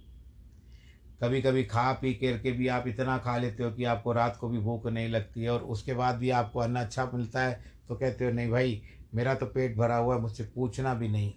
कभी 1.23 1.41
कभी 1.41 1.63
खा 1.63 1.91
पी 1.93 2.13
करके 2.13 2.51
भी 2.51 2.67
आप 2.67 2.87
इतना 2.87 3.17
खा 3.17 3.37
लेते 3.37 3.63
हो 3.63 3.71
कि 3.71 3.83
आपको 3.83 4.13
रात 4.13 4.37
को 4.37 4.49
भी 4.49 4.57
भूख 4.57 4.87
नहीं 4.87 5.09
लगती 5.09 5.41
है 5.41 5.49
और 5.49 5.59
उसके 5.59 5.93
बाद 5.93 6.15
भी 6.15 6.29
आपको 6.29 6.59
अन्न 6.59 6.75
अच्छा 6.75 7.11
मिलता 7.13 7.41
है 7.41 7.73
तो 7.87 7.95
कहते 7.95 8.25
हो, 8.25 8.31
नहीं 8.31 8.49
भाई, 8.49 8.81
मेरा 9.15 9.35
तो 9.35 9.45
पेट 9.45 9.75
भरा 9.75 9.95
हुआ 9.95 10.15
है, 10.15 10.21
मुझसे 10.21 10.43
पूछना 10.43 10.93
भी 10.93 11.07
नहीं। 11.07 11.33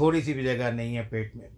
थोड़ी 0.00 0.22
सी 0.22 0.34
भी 0.34 0.44
जगह 0.44 0.72
नहीं 0.72 0.94
है 0.94 1.08
पेट 1.08 1.36
में। 1.36 1.48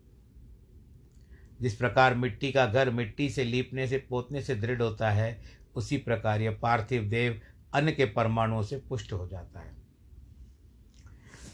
जिस 1.61 1.75
प्रकार 1.75 2.15
मिट्टी 2.15 2.53
का 2.53 2.67
घर 2.67 2.91
मिट्टी 2.91 3.29
से 3.29 3.45
लीपने 3.45 3.87
से, 3.87 3.99
पोतने 3.99 4.43
से 4.43 4.55
दृढ़ 4.55 4.83
होता 4.83 5.11
है, 5.11 5.43
उसी 5.75 5.97
प्रकार 5.97 6.41
यह 6.41 6.59
पार्थिव 6.63 7.03
देव 7.03 7.41
अन्न 7.75 7.93
के 7.93 8.05
परमाणुओं 8.07 8.63
से 8.63 8.77
पुष्ट 8.89 9.13
हो 9.13 9.27
जाता 9.29 9.61
है। 9.61 9.75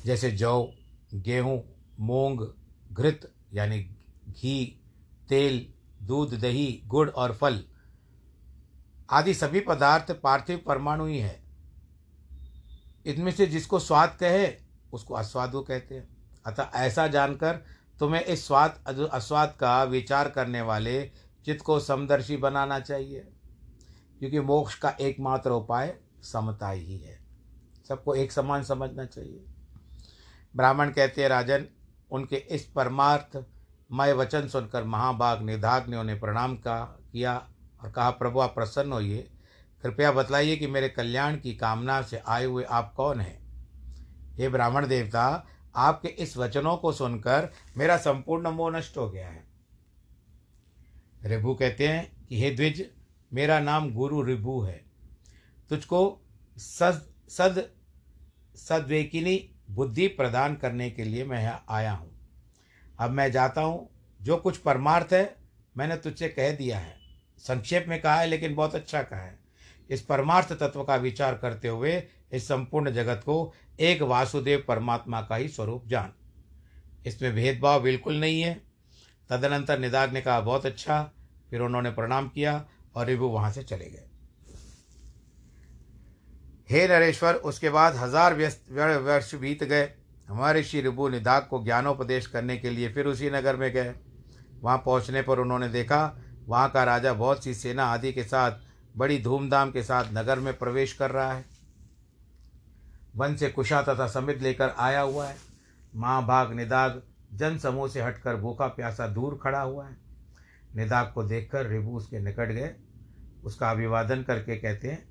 जैसे 0.04 0.30
जौ, 0.32 0.68
गेहूँ, 1.14 1.62
मूंग, 2.00 2.46
घृत, 2.92 3.32
यानी 3.54 3.78
घी, 4.28 4.64
तेल, 5.28 5.66
दूध, 6.02 6.34
दही, 6.34 6.82
गुड़ 6.87 7.08
और 7.10 7.32
फल 7.32 7.62
आदि 9.08 9.34
सभी 9.34 9.60
पदार्थ 9.60 10.10
पार्थिव 10.22 10.62
परमाणु 10.66 11.06
ही 11.06 11.18
है। 11.18 11.40
इनमें 13.06 13.30
से 13.32 13.46
जिसको 13.46 13.78
स्वाद 13.78 14.16
कहे, 14.20 14.48
उसको 14.92 15.14
अस्वादु 15.14 15.60
कहते 15.60 15.94
हैं। 15.94 16.08
अतः 16.46 16.70
ऐसा 16.76 17.06
जानकर 17.08 17.62
तुम्हें 18.00 18.22
इस 18.22 18.46
स्वाद 18.46 19.08
अस्वाद 19.12 19.54
का 19.60 19.82
विचार 19.84 20.28
करने 20.28 20.60
वाले 20.62 21.00
चित्त 21.46 21.62
को 21.62 21.78
समदर्शी 21.80 22.37
बनाना 22.37 22.78
चाहिए, 22.80 23.20
क्योंकि 24.20 24.40
मोक्ष 24.40 24.75
का 24.75 24.90
एकमात्र 25.00 25.50
उपाय 25.52 25.94
समता 26.22 26.68
ही 26.68 26.98
है। 26.98 27.18
सबको 27.88 28.14
एक 28.14 28.32
समान 28.32 28.62
समझना 28.62 29.04
चाहिए। 29.04 29.44
ब्राह्मण 30.56 30.90
कहते 30.90 31.22
हैं, 31.22 31.28
राजन, 31.28 31.66
उनके 32.10 32.37
इस 32.37 32.64
परमार्थ, 32.64 33.44
मय 33.92 34.12
वचन 34.12 34.48
सुनकर 34.48 34.84
महाभाग 34.84 35.42
निधाग 35.42 35.88
ने 35.88 35.96
उन्हें 35.96 36.20
प्रणाम 36.20 36.56
का, 36.56 36.98
किया 37.12 37.48
और 37.84 37.90
कहा, 37.90 38.10
प्रभु, 38.10 38.40
आप 38.40 38.54
प्रसन्न 38.54 38.92
होइए। 38.92 39.30
कृपया 39.82 40.12
बतलाइए 40.12 40.56
कि 40.56 40.66
मेरे 40.66 40.88
कल्याण 40.88 41.37
की 41.37 41.54
कामना 41.54 42.02
से 42.02 42.18
आए 42.18 42.44
हुए 42.44 42.64
आप 42.64 42.94
कौन 42.94 43.20
हैं? 43.20 43.48
हे 44.34 44.48
ब्राह्मण 44.48 44.87
देवता, 44.87 45.46
आपके 45.76 46.08
इस 46.08 46.37
वचनों 46.37 46.76
को 46.76 46.92
सुनकर 46.92 47.52
मेरा 47.76 47.96
संपूर्ण 47.96 48.48
मोह 48.48 48.70
नष्ट 48.70 48.96
हो 48.96 49.10
गया 49.10 49.28
है। 49.28 49.46
रिभु 51.25 51.54
कहते 51.54 51.88
हैं 51.88 52.26
कि, 52.26 52.40
हे 52.40 52.50
द्विज, 52.50 52.90
मेरा 53.32 53.60
नाम 53.60 53.94
गुरु 53.94 54.22
रिभु 54.22 54.60
है। 54.60 54.88
तुझको 55.70 56.20
सद 56.56 57.06
सद, 57.28 57.70
सद्वेकिनी 58.56 59.54
बुद्धि 59.70 60.06
प्रदान 60.08 60.54
करने 60.54 60.90
के 60.90 61.04
लिए 61.04 61.25
मैं 61.25 61.60
आया 61.68 61.92
हूँ। 61.92 62.10
अब 63.00 63.10
मैं 63.10 63.32
जाता 63.32 63.60
हूँ, 63.60 63.90
जो 64.22 64.37
कुछ 64.37 64.56
परमार्थ 64.56 65.12
है, 65.12 65.37
मैंने 65.76 65.96
तुझसे 65.96 66.28
कह 66.28 66.52
दिया 66.52 66.78
है। 66.78 66.96
संक्षेप 67.38 67.87
में 67.88 68.00
कहा 68.00 68.14
है, 68.14 68.26
लेकिन 68.26 68.54
बहुत 68.54 68.75
अच्छा 68.75 69.02
कहा 69.02 69.20
है। 69.20 69.38
इस 69.90 70.02
परमार्थ 70.02 70.52
तत्व 70.52 70.84
का 70.84 70.96
विचार 70.96 71.34
करते 71.34 71.68
हुए 71.68 72.02
इस 72.32 72.48
संपूर्ण 72.48 72.90
जगत 72.90 73.22
को 73.25 73.54
एक 73.80 74.02
वासुदेव 74.02 74.64
परमात्मा 74.68 75.20
का 75.22 75.37
ही 75.37 75.48
स्वरूप 75.48 75.87
जान। 75.87 76.12
इसमें 77.06 77.34
भेदभाव 77.34 77.82
बिल्कुल 77.82 78.20
नहीं 78.20 78.40
है। 78.42 78.54
तदनंतर 79.30 79.78
निदाग 79.78 80.12
ने 80.12 80.20
कहा 80.20 80.40
बहुत 80.40 80.66
अच्छा 80.66 81.02
फिर 81.50 81.60
उन्होंने 81.60 81.90
प्रणाम 81.90 82.28
किया 82.28 82.68
और 82.94 83.06
रिभु 83.06 83.25
वहाँ 83.25 83.52
से 83.52 83.62
चले 83.62 83.84
गए। 83.84 84.07
हे 86.68 86.87
नरेश्वर, 86.88 87.34
उसके 87.34 87.70
बाद 87.70 87.94
हज़ार 87.96 88.34
वर्ष 89.00 89.34
बीत 89.34 89.62
गए। 89.64 89.88
हमारे 90.28 90.62
श्री 90.62 90.80
रिभु 90.80 91.08
निदाग 91.08 91.46
को 91.50 91.62
ज्ञानोपदेश 91.64 92.26
करने 92.26 92.56
के 92.56 92.70
लिए 92.70 92.88
फिर 92.92 93.06
उसी 93.06 93.30
नगर 93.30 93.56
में 93.56 93.70
गए। 93.72 93.94
वहाँ 94.62 94.76
पहुँचने 94.78 95.22
पर 95.22 95.38
उन्होंने 95.38 95.68
देखा, 95.68 96.18
वहाँ 96.46 96.70
का 96.70 96.82
राजा 96.84 97.12
बहुत 97.12 97.44
सी 97.44 97.54
सेना 97.54 97.84
आदि 97.84 98.12
के 98.12 98.25
साथ, 98.25 98.58
बड़ी 98.96 99.18
धूमधाम 99.18 99.70
के 99.70 99.82
साथ 99.82 100.12
नगर 100.12 100.38
में 100.38 100.57
प्रवेश 100.59 100.92
कर 100.92 101.11
रहा 101.11 101.33
है। 101.33 101.44
वन 103.16 103.37
से 103.37 103.48
कुशा 103.50 103.81
तथा 103.83 104.07
समित 104.09 104.42
लेकर 104.42 104.74
आया 104.78 105.00
हुआ 105.00 105.26
है। 105.26 105.37
महाभाग 105.94 106.52
निदाग 106.52 107.02
जन 107.35 107.59
समूह 107.59 107.88
से 107.88 108.02
हटकर 108.02 108.37
भूखा 108.37 108.66
प्यासा 108.68 109.07
दूर 109.09 109.38
खड़ा 109.42 109.61
हुआ 109.61 109.87
है। 109.87 109.96
निदाग 110.74 111.12
को 111.14 111.22
देखकर 111.24 111.66
रिभु 111.66 111.96
उसके 111.96 112.20
निकट 112.20 112.52
गए। 112.52 112.70
उसका 113.44 113.70
अभिवादन 113.70 114.22
करके 114.22 114.57
कहते 114.57 114.88
हैं, 114.88 115.02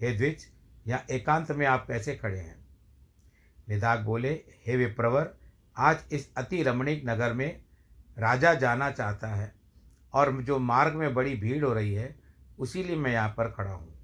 हे 0.00 0.16
द्विज 0.16 0.46
यहाँ 0.86 1.04
एकांत 1.10 1.50
में 1.50 1.66
आप 1.66 1.86
कैसे 1.86 2.14
खड़े 2.16 2.38
हैं? 2.38 2.56
निदाग 3.68 4.00
बोले, 4.00 4.32
हे 4.66 4.76
विप्रवर, 4.76 5.34
आज 5.76 6.04
इस 6.12 6.34
अति 6.36 6.62
रमणीक 6.62 7.02
नगर 7.06 7.32
में 7.32 7.62
राजा 8.18 8.54
जाना 8.54 8.90
चाहता 8.90 9.28
है 9.28 9.52
और 10.12 10.42
जो 10.42 10.58
मार्ग 10.58 10.94
में 10.94 11.14
बड़ी 11.14 11.36
भीड़ 11.36 11.64
हो 11.64 11.72
रही 11.72 11.94
है 11.94 12.16
उसी 12.58 12.82
लिए 12.82 12.96
मैं 12.96 13.12
यहाँ 13.12 13.28
पर 13.28 13.50
खड़ा 13.50 13.70
हूँ। 13.70 13.94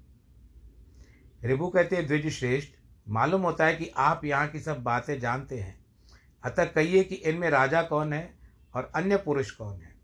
रिभु 1.43 1.67
कहते 1.67 1.95
हैं 1.95 2.07
द्विज 2.07 2.29
श्रेष्ठ 2.29 2.73
मालूम 3.09 3.41
होता 3.41 3.65
है 3.65 3.75
कि 3.75 3.91
आप 3.97 4.25
यहाँ 4.25 4.47
की 4.47 4.59
सब 4.59 4.83
बातें 4.83 5.19
जानते 5.19 5.59
हैं। 5.59 5.85
अतः 6.43 6.65
कहिए 6.65 7.03
कि 7.03 7.15
इनमें 7.15 7.49
राजा 7.49 7.81
कौन 7.81 8.13
है 8.13 8.33
और 8.75 8.91
अन्य 8.95 9.17
पुरुष 9.17 9.51
कौन 9.51 9.81
है? 9.81 9.95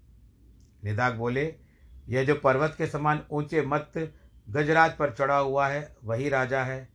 निदाग 0.83 1.15
बोले, 1.15 1.55
यह 2.07 2.23
जो 2.23 2.35
पर्वत 2.35 2.75
के 2.77 2.87
समान 2.87 3.25
ऊँचे 3.31 3.61
मत 3.61 3.91
गजराज 4.49 4.95
पर 4.97 5.11
चढ़ा 5.11 5.37
हुआ 5.37 5.67
है, 5.67 5.95
वही 6.03 6.29
राजा 6.29 6.63
है 6.63 6.87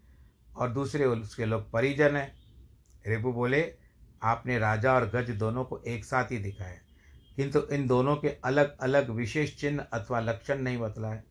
और 0.57 0.71
दूसरे 0.71 1.05
उसके 1.05 1.45
लोग 1.45 1.71
परिजन 1.73 2.17
हैं। 2.17 2.33
रेबू 3.07 3.33
बोले, 3.33 3.75
आपने 4.23 4.59
राजा 4.59 4.95
और 4.95 5.09
गज 5.11 5.31
दोनों 5.31 5.65
को 5.65 5.79
एक 5.79 6.05
साथ 6.05 6.31
ही 6.31 6.39
दिखाया 6.39 6.79
किंतु 7.37 7.61
इन 7.73 7.87
दोनों 7.87 8.17
के 8.17 8.29
अलग 8.45 8.77
अलग 8.79 9.11
विशेष 9.11 9.57
चिन्ह 9.61 9.83
अथवा 9.93 10.21
लक्षण 10.21 10.59
नहीं 10.59 10.79
बतलाए। 10.79 11.23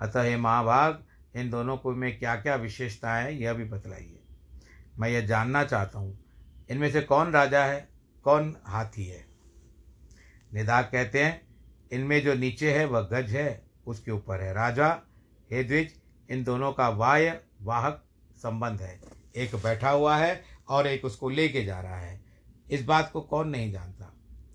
अतः 0.00 0.22
हे 0.22 0.36
महाभाग, 0.36 1.02
इन 1.36 1.50
दोनों 1.50 1.76
को 1.76 1.92
में 1.92 2.18
क्या 2.18 2.34
क्या 2.36 2.54
विशेषताएँ 2.56 3.24
हैं, 3.24 3.30
यह 3.32 3.52
भी 3.52 3.64
बतलाइए। 3.64 4.18
मैं 4.98 5.08
यह 5.08 5.26
जानना 5.26 5.64
चाहता 5.64 5.98
हूँ, 5.98 6.18
इनमें 6.70 6.90
से 6.90 7.00
कौन 7.00 7.32
राजा 7.32 7.64
है, 7.64 7.88
कौन 8.24 8.56
हाथी 8.64 9.06
है? 9.06 9.24
निदाग 10.54 10.84
कहते 10.84 11.24
हैं, 11.24 11.40
इनमें 11.92 12.22
जो 12.22 12.34
नीचे 12.34 12.72
है 12.72 12.84
वह 12.84 13.00
गज 13.00 13.30
है, 13.30 13.62
उसके 13.86 14.10
ऊपर 14.10 14.40
है 14.40 14.52
राजा 14.54 14.90
हे 15.52 15.64
द्विज, 15.64 16.00
इन 16.30 16.44
दोनों 16.44 16.72
का 16.72 16.88
वाय 16.88 17.40
वाहक 17.62 18.04
संबंध 18.36 18.80
है। 18.80 19.00
एक 19.36 19.54
बैठा 19.54 19.90
हुआ 19.90 20.16
है 20.16 20.44
और 20.68 20.86
एक 20.86 21.04
उसको 21.04 21.28
लेके 21.28 21.64
जा 21.64 21.80
रहा 21.80 21.96
है। 21.96 22.20
इस 22.70 22.84
बात 22.84 23.10
को 23.12 23.20
कौन 23.20 23.48
नहीं 23.48 23.72
जानता? 23.72 24.14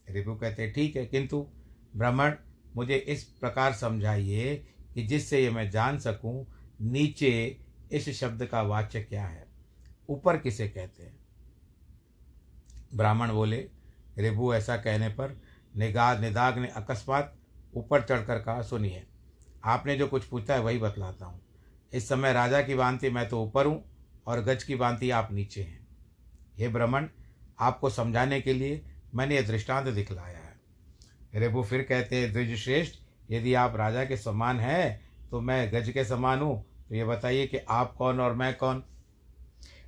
रिभु 0.10 0.36
कहते, 0.36 0.72
ठीक 0.72 0.96
है, 0.96 1.06
किंतु 1.06 1.48
ब्राह्मण, 1.96 2.34
मुझे 2.76 2.96
इस 2.96 3.24
प्रकार 3.24 3.74
समझाइए 3.74 4.68
कि 4.94 5.04
जिससे 5.04 5.44
ये 5.44 5.50
मैं 5.50 5.70
जान 5.70 6.00
सकूँ, 6.00 6.48
नीचे 6.82 7.62
इस 7.92 8.10
शब्द 8.10 8.46
का 8.46 8.62
वाच्य 8.62 9.02
क्या 9.02 9.26
है? 9.26 9.48
ऊपर 10.10 10.38
किसे 10.38 10.68
कहते 10.68 11.04
हैं? 11.04 11.20
ब्राह्मण 12.96 13.32
बोले 13.32 13.70
रिभु 14.18 14.54
ऐसा 14.54 14.78
कहने 14.78 15.10
पर 15.10 15.42
निगाह, 15.76 16.20
निदाग 16.20 16.58
ने 16.58 16.68
अकस्मात 16.68 17.36
ऊपर 17.74 18.02
चढ़कर 18.02 18.40
कहा, 18.40 18.62
सुनिए 18.62 19.08
आपने 19.68 19.96
जो 19.98 20.08
कुछ 20.08 20.26
पूछा 20.26 20.54
है 20.54 20.62
वही 20.62 20.78
बतलाता 20.78 21.26
हूँ। 21.26 21.42
इस 21.94 22.08
समय 22.10 22.34
राजा 22.34 22.62
की 22.62 22.76
भांति 22.76 23.10
मैं 23.10 23.28
तो 23.30 23.42
ऊपर 23.44 23.66
हूँ 23.66 23.84
और 24.28 24.42
गज 24.42 24.64
की 24.64 24.76
भांति 24.76 25.10
आप 25.12 25.30
नीचे 25.32 25.62
हैं। 25.62 25.88
हे 26.58 26.68
ब्राह्मण, 26.68 27.08
आपको 27.60 27.90
समझाने 27.90 28.42
के 28.42 28.54
लिए 28.54 28.82
मैंने 29.16 29.36
यह 29.36 29.48
दृष्टांत 29.48 29.88
दिखलाया 29.88 30.38
है। 30.38 31.40
रेबू 31.42 31.64
फिर 31.64 31.82
कहते 31.82 32.16
हैं 32.16 32.32
द्विज 32.34 32.56
श्रेष्ठ 32.60 33.00
यदि 33.32 33.54
आप 33.54 33.76
राजा 33.76 34.04
के 34.06 34.18
समान 34.18 34.60
हैं 34.60 35.00
तो 35.32 35.42
मैं 35.42 35.72
गज 35.74 35.90
के 35.90 36.04
समान 36.06 36.40
हूँ। 36.40 36.64
तो 36.90 36.96
ये 36.96 37.06
बताइए 37.06 37.48
कि 37.48 37.58
आप 37.58 37.94
कौन 37.96 38.20
और 38.20 38.34
मैं 38.34 38.54
कौन? 38.58 38.84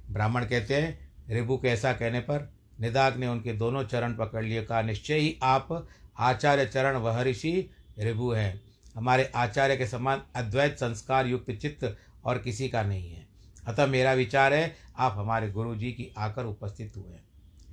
ब्राह्मण 0.09 0.45
कहते 0.45 0.75
हैं 0.75 1.09
रिभु 1.29 1.57
के 1.57 1.67
ऐसा 1.67 1.93
कहने 1.93 2.19
पर 2.19 2.49
निदाग 2.79 3.17
ने 3.17 3.27
उनके 3.27 3.53
दोनों 3.53 3.83
चरण 3.83 4.13
पकड़ 4.13 4.43
लिए, 4.43 4.63
कहा, 4.63 4.81
निश्चय 4.81 5.15
ही 5.15 5.37
आप 5.43 5.87
आचार्य 6.17 6.65
चरण 6.65 6.97
वह 6.97 7.21
ऋषि 7.23 7.69
रिभु 7.99 8.31
हैं। 8.31 8.61
हमारे 8.95 9.31
आचार्य 9.35 9.77
के 9.77 9.87
समान 9.87 10.21
अद्वैत 10.35 10.77
संस्कार 10.77 11.27
युक्त 11.27 11.51
चित्त 11.51 11.97
और 12.23 12.37
किसी 12.37 12.69
का 12.69 12.83
नहीं 12.83 13.11
है। 13.11 13.27
अतः 13.67 13.87
मेरा 13.87 14.13
विचार 14.13 14.53
है, 14.53 14.75
आप 14.97 15.13
हमारे 15.17 15.51
गुरु 15.51 15.75
जी 15.75 15.91
की 15.91 16.13
आकर 16.17 16.45
उपस्थित 16.45 16.97
हुए 16.97 17.19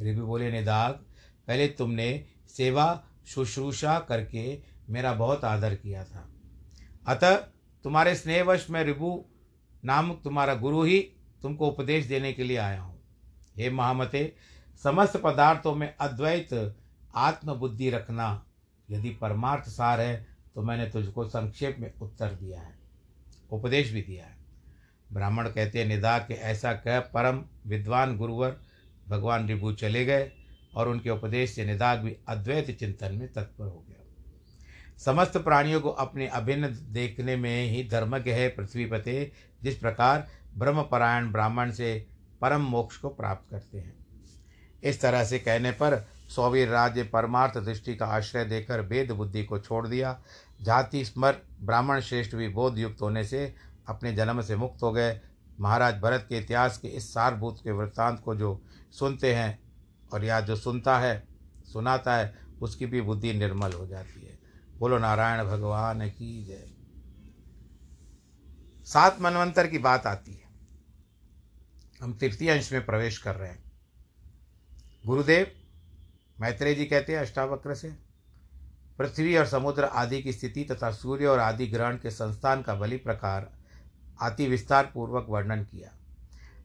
रिभु 0.00 0.26
बोले, 0.26 0.50
निदाग, 0.50 0.92
पहले 1.48 1.68
तुमने 1.68 2.26
सेवा, 2.48 3.05
शुश्रूषा 3.26 3.98
करके 3.98 4.62
मेरा 4.88 5.14
बहुत 5.14 5.44
आदर 5.44 5.74
किया 5.74 6.05
था। 6.05 6.29
अतः 7.07 7.37
तुम्हारे 7.85 8.14
स्नेहवश 8.14 8.66
मैं 8.70 8.85
रिभु 8.85 9.24
नामक 9.85 10.20
तुम्हारा 10.24 10.55
गुरु 10.55 10.83
ही 10.83 10.98
तुमको 11.42 11.68
उपदेश 11.68 12.07
देने 12.07 12.33
के 12.33 12.44
लिए 12.44 12.57
आया 12.57 12.81
हूँ। 12.81 13.00
हे 13.57 13.70
महामते, 13.70 14.37
समस्त 14.83 15.16
पदार्थों 15.16 15.74
में 15.74 15.94
अद्वैत 15.96 16.76
आत्मबुद्धि 17.14 17.90
रखना 17.90 18.46
यदि 18.90 19.11
परमार्थ 19.11 19.68
सार 19.68 20.00
है 20.00 20.36
तो 20.56 20.62
मैंने 20.62 20.86
तुझको 20.86 21.24
संक्षेप 21.24 21.76
में 21.78 21.92
उत्तर 22.02 22.28
दिया 22.32 22.60
है, 22.60 22.74
उपदेश 23.50 23.90
भी 23.92 24.02
दिया 24.02 24.24
है। 24.24 24.36
ब्राह्मण 25.12 25.48
कहते 25.48 25.78
हैं 25.78 25.86
निदा 25.86 26.18
के 26.18 26.34
ऐसा 26.34 26.72
कह, 26.72 27.00
परम 27.00 27.42
विद्वान 27.66 28.16
गुरुवर, 28.16 28.56
भगवान 29.08 29.48
रिभु 29.48 29.72
चले 29.72 30.04
गए 30.04 30.30
और 30.74 30.88
उनके 30.88 31.10
उपदेश 31.10 31.54
से 31.54 31.64
निदाग 31.64 31.98
भी 31.98 32.16
अद्वैत 32.28 32.70
चिंतन 32.70 33.14
में 33.14 33.32
तत्पर 33.32 33.64
हो 33.64 33.84
गया। 33.88 34.02
समस्त 34.96 35.36
प्राणियों 35.36 35.80
को 35.80 35.90
अपने 35.90 36.26
अभिन्न 36.26 36.68
देखने 36.92 37.36
में 37.36 37.70
ही 37.70 37.88
धर्मज्ञ 37.88 38.30
है 38.30 38.48
पृथ्वीपते, 38.48 39.32
जिस 39.62 39.78
प्रकार 39.78 40.26
ब्रह्मपरायण 40.56 41.30
ब्राह्मण 41.32 41.70
से 41.70 42.06
परम 42.40 42.60
मोक्ष 42.60 42.96
को 42.96 43.08
प्राप्त 43.08 43.50
करते 43.50 43.78
हैं। 43.78 43.94
इस 44.82 45.00
तरह 45.00 45.24
से 45.24 45.38
कहने 45.38 45.70
पर 45.70 46.04
सौवीर 46.28 46.68
राज्य 46.68 47.02
परमार्थ 47.02 47.58
दृष्टि 47.58 47.94
का 47.96 48.06
आश्रय 48.06 48.44
देकर 48.44 48.80
वेद 48.80 49.10
बुद्धि 49.10 49.44
को 49.44 49.58
छोड़ 49.58 49.86
दिया। 49.88 50.20
जाति, 50.62 51.04
स्मर, 51.04 51.42
ब्राह्मण, 51.60 52.00
श्रेष्ठ 52.00 52.34
भी 52.34 52.48
बोध 52.48 52.78
युक्त 52.78 53.02
होने 53.02 53.24
से 53.24 53.54
अपने 53.88 54.12
जन्म 54.12 54.42
से 54.42 54.56
मुक्त 54.56 54.82
हो 54.82 54.92
गए। 54.92 55.20
महाराज 55.60 55.94
भरत 55.94 56.26
के 56.28 56.38
इतिहास 56.38 56.78
के 56.78 56.88
इस 56.88 57.14
सारभूत 57.14 57.60
के 57.64 57.70
वृत्तांत 57.70 58.20
को 58.20 58.34
जो 58.34 58.62
सुनते 58.90 59.34
हैं 59.34 59.72
और 60.12 60.24
या 60.24 60.40
जो 60.40 60.56
सुनता 60.56 60.98
है, 60.98 61.28
सुनाता 61.72 62.16
है, 62.16 62.38
उसकी 62.62 62.86
भी 62.86 63.00
बुद्धि 63.00 63.32
निर्मल 63.32 63.72
हो 63.72 63.86
जाती 63.86 64.26
है। 64.26 64.38
बोलो, 64.78 64.98
नारायण 64.98 65.44
भगवान 65.44 66.08
की 66.10 66.44
जय। 66.44 66.70
सात 68.84 69.20
मनवंतर 69.20 69.66
की 69.66 69.78
बात 69.78 70.06
आती 70.06 70.32
है। 70.32 70.46
हम 72.02 72.18
तृतीय 72.18 72.50
अंश 72.50 72.72
में 72.72 72.86
प्रवेश 72.86 73.18
कर 73.18 73.34
रहे 73.34 73.50
हैं। 73.50 73.72
गुरुदेव, 75.06 75.46
मैत्रेय 76.40 76.74
जी 76.74 76.84
कहते 76.84 77.12
हैं 77.12 77.20
अष्टावक्र 77.20 77.74
से 77.74 78.05
पृथ्वी 78.98 79.37
और 79.37 79.46
समुद्र 79.46 79.85
आदि 79.85 80.22
की 80.22 80.32
स्थिति 80.32 80.64
तथा 80.64 80.90
सूर्य 80.90 81.26
और 81.26 81.38
आदि 81.38 81.66
ग्रहण 81.66 81.96
के 81.96 82.11
संस्थान 82.11 82.62
का 82.62 82.74
बलि 82.74 82.96
प्रकार 82.96 83.50
अति 84.22 84.46
विस्तार 84.46 84.90
पूर्वक 84.94 85.26
वर्णन 85.28 85.64
किया। 85.64 85.90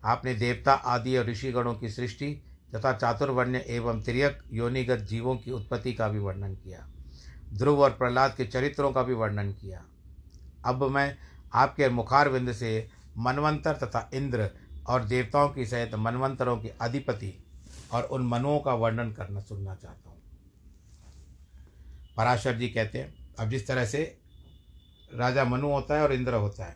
आपने 0.04 0.34
देवता, 0.36 0.74
आदि 0.74 1.18
और 1.18 1.26
ऋषिगणों 1.26 1.74
की 1.76 1.90
सृष्टि 1.90 2.44
तथा 2.76 2.94
चातुर्वर्ण्य 2.94 3.66
एवं 3.68 4.02
त्रियक 4.02 4.40
योनिगत 4.52 5.00
जीवों 5.00 5.36
की 5.36 5.52
उत्पत्ति 5.52 5.94
का 5.94 6.08
भी 6.08 6.20
वर्णन 6.20 6.56
किया। 6.56 6.88
ध्रुव 7.54 7.82
और 7.82 7.90
प्रहलाद 7.90 8.36
के 8.36 8.46
चरित्रों 8.46 8.92
का 8.92 9.04
भी 9.04 9.14
वर्णन 9.14 9.52
किया। 9.52 9.84
अब 10.66 10.84
मैं 10.84 11.18
आपके 11.54 11.90
मुखारविंद 11.90 12.52
से 12.54 12.90
मनवंतर 13.18 13.74
तथा 13.74 14.10
इंद्र 14.14 14.50
और 14.88 15.04
देवताओं 15.04 15.50
की 15.50 15.66
सहित 15.66 15.96
मनवंतरों 15.96 16.58
के 16.58 16.70
अधिपति 16.82 17.34
और 17.92 18.04
उन 18.04 18.28
मनुओं 18.28 18.60
का 18.60 18.74
वर्णन 18.74 19.12
करना 19.12 19.40
सुनना 19.40 19.76
चाहता 19.76 20.10
हूँ। 20.10 20.22
पराशर 22.18 22.58
जी 22.58 22.70
कहते 22.70 23.00
हैं, 23.00 23.14
अब 23.40 23.50
जिस 23.50 23.68
तरह 23.68 23.86
से 23.86 24.22
राजा 25.14 25.44
मनु 25.46 25.68
होता 25.68 25.96
है 25.96 26.04
और 26.04 26.14
इंद्र 26.14 26.34
होता 26.34 26.66
है। 26.66 26.76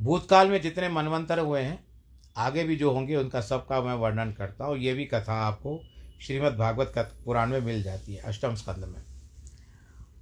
भूतकाल 0.00 0.50
में 0.50 0.60
जितने 0.60 0.88
मनवंतर 0.88 1.38
हुए 1.38 1.60
हैं, 1.60 1.86
आगे 2.36 2.64
भी 2.64 2.76
जो 2.76 2.90
होंगे 2.90 3.16
उनका 3.16 3.40
सबका 3.40 3.80
मैं 3.82 3.94
वर्णन 3.94 4.32
करता 4.32 4.64
हूँ। 4.64 4.76
ये 4.76 4.94
भी 4.94 5.04
कथा 5.04 5.34
आपको 5.34 5.80
श्रीमद् 6.22 6.56
भागवत 6.56 7.18
पुराण 7.24 7.50
में 7.50 7.60
मिल 7.60 7.82
जाती 7.82 8.14
है, 8.14 8.22
अष्टम 8.22 8.54
स्कंद 8.54 8.84
में। 8.84 9.02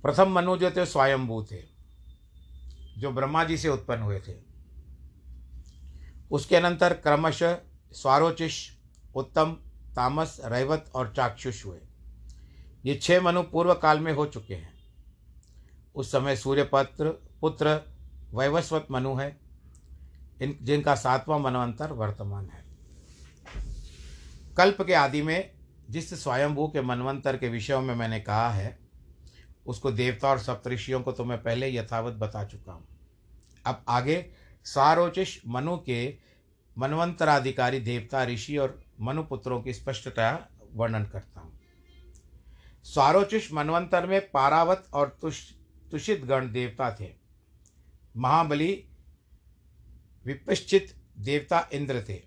प्रथम 0.02 0.32
मनु 0.32 0.56
जो 0.56 0.70
थे, 0.70 0.86
स्वयंभू 0.86 1.42
थे, 1.52 1.62
जो 2.98 3.12
ब्रह्मा 3.12 3.44
जी 3.44 3.56
से 3.58 3.68
उत्पन्न 3.68 4.02
हुए 4.02 4.20
थे। 4.20 4.34
उसके 6.30 6.56
अनंतर 6.56 6.94
क्रमशः 6.94 7.58
स्वारोचिश 7.92 8.78
उत्तम, 9.14 9.52
तामस, 9.96 10.40
रैवत 10.44 10.90
और 10.94 11.12
चाक्षुष 11.16 11.64
हुए। 11.64 11.78
ये 12.86 12.94
छह 12.94 13.20
मनु 13.20 13.42
पूर्व 13.42 13.74
काल 13.74 14.00
में 14.00 14.12
हो 14.12 14.26
चुके 14.26 14.54
हैं। 14.54 14.74
उस 15.94 16.12
समय 16.12 16.36
सूर्यपत्र, 16.36 17.08
पुत्र, 17.40 17.80
वैवस्वत 18.34 18.86
मनु 18.90 19.14
है। 19.14 19.40
इन, 20.42 20.58
जिनका 20.62 20.94
सातवां 20.94 21.40
मनवंतर 21.40 21.92
वर्तमान 21.92 22.48
है। 22.48 22.64
कल्प 24.56 24.82
के 24.82 24.94
आदि 24.94 25.22
में 25.22 25.50
जिस 25.90 26.22
स्वयंभू 26.22 26.68
के 26.68 26.80
मनवंतर 26.80 27.36
के 27.36 27.48
विषयों 27.48 27.80
में 27.80 27.94
मैंने 27.94 28.20
कहा 28.20 28.50
है, 28.50 28.78
उसको 29.66 29.92
देवता 29.92 30.28
और 30.28 30.38
सप्तऋषियों 30.38 31.00
को 31.00 31.12
तो 31.12 31.24
मैं 31.24 31.42
पहले 31.42 31.76
यथावत 31.76 32.14
बता 32.14 32.44
चुका 32.44 32.72
हूँ। 32.72 32.86
अब 33.66 33.84
आगे 33.88 34.30
सारोचिश 34.64 35.42
मनु 35.46 35.76
के 35.76 36.18
मनवंतराधिकारी 36.78 37.80
देवता, 37.80 38.24
ऋषि 38.24 38.56
और 38.56 38.82
मनुपुत्रों 39.00 39.62
की 39.62 39.72
स्पष्टता 39.72 40.48
वर्णन 40.74 41.04
करता 41.04 41.40
हूँ। 41.40 41.55
स्वारोचिश 42.86 43.52
मनवंतर 43.52 44.06
में 44.06 44.30
पारावत 44.30 44.88
और 44.92 45.18
तुष, 45.20 45.52
तुषित 45.90 46.24
गण 46.24 46.52
देवता 46.52 46.96
थे। 47.00 47.14
महाबली 48.16 48.84
विपश्चित 50.24 50.96
देवता 51.18 51.68
इंद्र 51.72 52.04
थे। 52.08 52.22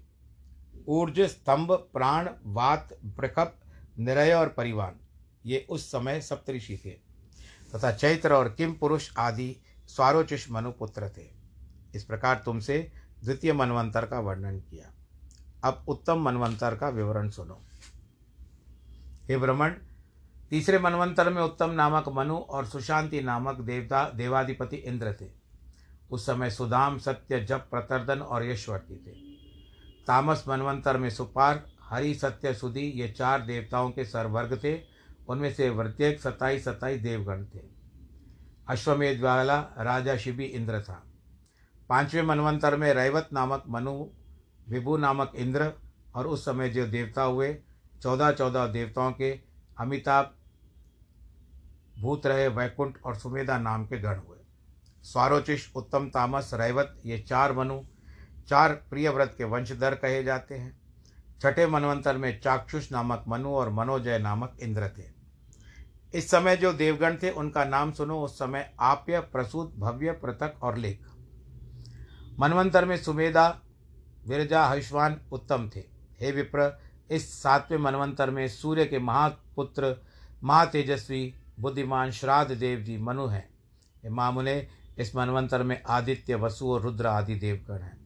ऊर्ज, 0.88 1.22
स्तंभ, 1.22 1.72
प्राण, 1.72 2.30
वात 2.44 2.90
प्रकप 3.06 3.60
निरय 4.00 4.34
और 4.34 4.50
परिवान 4.50 4.96
ये 5.46 5.68
उस 5.70 5.92
समय 5.92 6.22
सप्तऋषि 6.22 6.78
थे। 6.86 6.90
तथा 7.76 7.92
चैत्र 7.92 8.34
और 8.34 8.54
किम 8.54 8.74
पुरुष 8.74 9.12
आदि 9.18 9.56
स्वारोचिष 9.88 10.52
मनुपुत्र 10.52 11.10
थे। 11.10 11.32
इस 11.96 12.04
प्रकार 12.04 12.42
तुमसे 12.46 12.92
द्वितीय 13.24 13.54
मनवंतर 13.54 14.06
का 14.06 14.20
वर्णन 14.20 14.60
किया। 14.60 14.94
अब 15.64 15.86
उत्तम 15.88 16.22
मनवंतर 16.22 16.76
का 16.76 16.90
विवरण 16.90 17.30
सुनो। 17.30 17.62
हे 19.30 19.38
ब्रह्मण 19.38 19.74
तीसरे 20.50 20.80
मनवंतर 20.80 21.34
में 21.34 21.42
उत्तम 21.42 21.70
नामक 21.70 22.10
मनु 22.10 22.38
और 22.38 22.66
सुशांति 22.66 23.22
नामक 23.22 23.56
देवता, 23.56 24.10
देवाधिपति 24.10 24.76
इंद्र 24.76 25.14
थे। 25.22 25.26
उस 26.12 26.26
समय 26.26 26.50
सुदाम, 26.50 26.98
सत्य, 26.98 27.40
जप, 27.40 27.68
प्रतर्दन 27.72 28.20
और 28.20 28.46
यशवर्ती 28.46 28.96
थे। 28.96 29.12
तामस 30.08 30.46
मनवंतर 30.48 30.98
में 30.98 31.10
सुपार, 31.10 31.66
हरि, 31.82 32.16
सत्य 32.16 32.54
सुधि 32.54 32.82
ये 32.82 33.10
चार 33.10 33.42
देवताओं 33.42 33.92
के 33.92 34.06
सरवर्ग 34.06 34.60
थे। 34.64 34.82
उनमें 35.30 35.54
से 35.54 35.72
प्रत्येक 35.72 36.22
सत्ताईस 36.22 36.66
सत्ताईस 36.66 37.02
देवगण 37.02 37.46
थे। 37.46 37.60
अश्वमेध 38.68 39.22
वाला 39.22 39.60
राजा 39.60 40.18
शिबी 40.18 40.46
इंद्र 40.46 40.82
था। 40.82 41.04
पाँचवें 41.90 42.22
मनवंतर 42.22 42.76
में 42.76 42.94
रैवत 42.94 43.30
नामक 43.34 43.64
मनु, 43.70 44.10
विभु 44.70 44.98
नामक 44.98 45.32
इंद्र 45.36 45.74
और 46.16 46.28
उस 46.28 46.46
समय 46.46 46.70
जो 46.70 46.88
देवता 46.88 47.24
हुए 47.24 47.58
चौदह 48.02 48.32
चौदह 48.32 48.68
देवताओं 48.68 49.12
के 49.12 49.40
अमिताभ 49.80 50.36
भूत 52.00 52.26
रहे 52.26 52.48
वैकुंठ 52.48 52.98
और 53.06 53.16
सुमेधा 53.16 53.58
नाम 53.58 53.86
के 53.86 54.00
गण 54.00 54.18
हुए। 54.18 54.38
स्वारोचिष 55.04 55.70
उत्तम 55.76 56.10
तामस, 56.10 56.52
रैवत, 56.54 57.02
ये 57.06 57.20
चार 57.20 57.54
मनु, 57.54 57.82
चार 58.48 58.74
प्रियव्रत 58.74 59.36
के 59.38 59.44
वंशधर 59.44 59.96
कहे 59.96 60.24
जाते 60.24 60.56
हैं। 60.56 60.82
छठे 61.42 61.68
मनवंतर 61.68 62.18
में 62.18 62.42
चाक्षुष 62.42 62.92
नामक 62.92 63.26
मनु 63.28 63.50
और 63.50 63.70
मनोजय 63.70 64.20
नामक 64.20 64.58
इंद्र 64.62 64.88
थे। 64.88 65.20
इस 66.14 66.32
समय 66.32 66.58
जो 66.58 66.74
देवगण 66.74 67.16
थे, 67.16 67.30
उनका 67.32 67.66
नाम 67.66 67.92
सुनो, 67.92 68.22
उस 68.22 68.40
समय 68.40 68.74
आप्य, 68.80 69.20
प्रसूत, 69.20 69.76
भव्य, 69.78 70.12
पृथक 70.12 70.56
और 70.62 70.78
लेख। 70.78 71.06
मनवंतर 72.40 72.86
में 72.86 72.98
सुमेधा, 72.98 73.62
विरजा, 74.28 74.66
हविष्वान 74.66 75.22
उत्तम 75.32 75.70
थे। 75.76 75.80
हे 76.22 76.32
विप्र, 76.32 76.82
इस 77.12 77.44
सातवें 77.44 77.78
मनवंतर 77.78 78.30
में 78.30 78.48
सूर्य 78.48 78.86
के 78.86 79.00
महापुत्र, 79.00 80.04
महातेजस्वी 80.44 81.36
बुद्धिमान 81.60 82.12
श्राद्ध 82.12 82.52
देव 82.52 82.80
जी 82.80 82.98
मनु 82.98 83.28
हैं। 83.28 83.50
मामुने 84.10 84.68
इस 84.98 85.16
मनवंतर 85.16 85.64
में 85.64 85.84
आदित्य, 85.90 86.36
वसु 86.36 86.72
और 86.72 86.82
रुद्र 86.82 87.08
आदि 87.08 87.36
देवगण 87.36 87.82
हैं। 87.82 87.98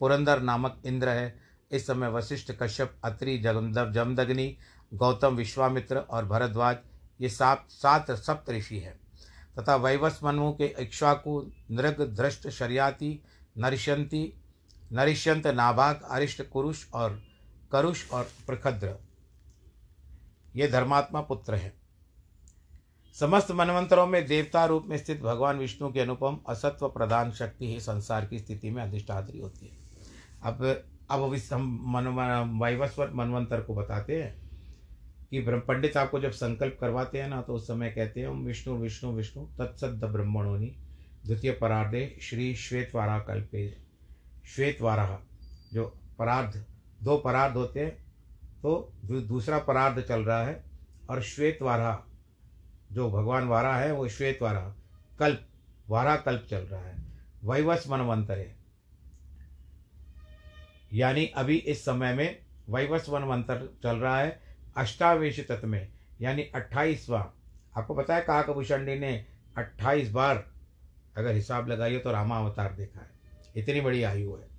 पुरंदर 0.00 0.42
नामक 0.42 0.82
इंद्र 0.86 1.08
है। 1.08 1.40
इस 1.70 1.86
समय 1.86 2.08
वशिष्ठ 2.08 2.52
कश्यप, 2.62 2.96
अत्रि 3.04 3.38
जगंदव 3.38 3.92
जमदग्नि, 3.92 4.56
गौतम 4.94 5.36
विश्वामित्र 5.36 5.98
और 5.98 6.24
भरद्वाज, 6.24 6.76
ये 7.20 7.28
सात 7.28 7.66
सात 7.68 8.10
सप्त 8.10 8.50
ऋषि 8.50 8.78
हैं। 8.78 9.00
तथा 9.58 9.76
वैवस 9.76 10.20
मनु 10.24 10.52
के 10.52 10.74
इक्ष्वाकु, 10.78 11.50
नृग, 11.70 12.14
धृष्ट, 12.16 12.48
शरियाति, 12.48 13.22
नरिशंति 13.58 14.32
नरिष्यंत 14.92 15.46
नाभाग, 15.46 16.00
अरिष्ट, 16.10 16.42
कुरुष 16.48 16.86
और 16.94 17.22
करुष 17.72 18.10
और 18.10 18.24
प्रखद्र, 18.46 18.96
ये 20.56 20.68
धर्मात्मा 20.68 21.20
पुत्र 21.20 21.54
हैं। 21.54 21.79
समस्त 23.14 23.50
मनवंतरों 23.50 24.06
में 24.06 24.24
देवता 24.26 24.64
रूप 24.64 24.84
में 24.86 24.96
स्थित 24.98 25.20
भगवान 25.22 25.58
विष्णु 25.58 25.90
के 25.92 26.00
अनुपम 26.00 26.38
असत्व 26.48 26.88
प्रधान 26.88 27.30
शक्ति 27.32 27.72
ही 27.72 27.80
संसार 27.80 28.26
की 28.26 28.38
स्थिति 28.38 28.70
में 28.70 28.82
अधिष्ठात्री 28.82 29.40
होती 29.40 29.66
है। 29.66 29.78
अब 30.42 30.64
अब 31.10 31.34
हम 31.52 31.62
मन 31.86 32.06
वैवस्वर 32.62 33.10
मनवंतर 33.14 33.60
को 33.60 33.74
बताते 33.74 34.22
हैं 34.22 34.34
कि 35.30 35.40
ब्रह्म, 35.40 35.60
पंडित 35.60 35.96
आपको 35.96 36.20
जब 36.20 36.30
संकल्प 36.32 36.76
करवाते 36.80 37.20
हैं 37.20 37.28
ना 37.28 37.40
तो 37.42 37.54
उस 37.54 37.66
समय 37.66 37.90
कहते 37.90 38.20
हैं 38.20 38.28
हम 38.28 38.44
विष्णु 38.44 38.76
विष्णु 38.76 39.10
विष्णु 39.12 39.44
तत्सद 39.58 40.04
ब्रह्मणोनी, 40.04 40.66
द्वितीय 41.26 41.52
परार्धे 41.52 42.18
श्री 42.22 42.54
श्वेतवारा 42.56 43.18
कल्पे, 43.20 43.68
श्वेतवारा। 44.46 45.18
जो 45.72 45.84
परार्ध, 46.18 46.64
दो 47.02 47.16
परार्ध 47.16 47.56
होते 47.56 47.80
हैं 47.80 47.90
तो 48.62 48.92
दूसरा 49.04 49.58
परार्ध 49.60 50.00
चल 50.02 50.20
रहा 50.20 50.42
है, 50.42 50.62
और 51.10 51.22
श्वेतवारा 51.24 51.92
जो 52.92 53.10
भगवान 53.10 53.48
वारा 53.48 53.76
है, 53.76 53.92
वो 53.92 54.08
श्वेत 54.08 54.42
वारा। 54.42 54.74
कल्प 55.18 55.46
वारा 55.88 56.16
कल्प 56.16 56.46
चल 56.50 56.58
रहा 56.58 56.80
है। 56.80 56.96
वैवस 57.44 57.88
मनवंतर 57.88 58.38
है 58.38 58.60
यानी 60.92 61.26
अभी 61.26 61.56
इस 61.56 61.84
समय 61.84 62.14
में 62.14 62.38
वैवस 62.68 63.06
मनवंतर 63.08 63.78
चल 63.82 63.96
रहा 63.96 64.18
है 64.20 64.42
अष्टावेश 64.76 65.40
तत्व 65.40 65.66
में, 65.66 65.88
यानी 66.20 66.42
अट्ठाईसवां। 66.42 67.24
आपको 67.80 67.94
पता 67.94 68.14
है 68.14 68.20
काकभूषणी 68.20 68.98
ने 68.98 69.26
अट्ठाईस 69.56 70.10
बार, 70.10 70.46
अगर 71.16 71.34
हिसाब 71.34 71.68
लगाइए 71.68 71.98
तो 71.98 72.12
रामा 72.12 72.38
अवतार 72.38 72.74
देखा 72.74 73.00
है। 73.00 73.10
इतनी 73.56 73.80
बड़ी 73.80 74.02
आयु 74.02 74.34
है। 74.34 74.49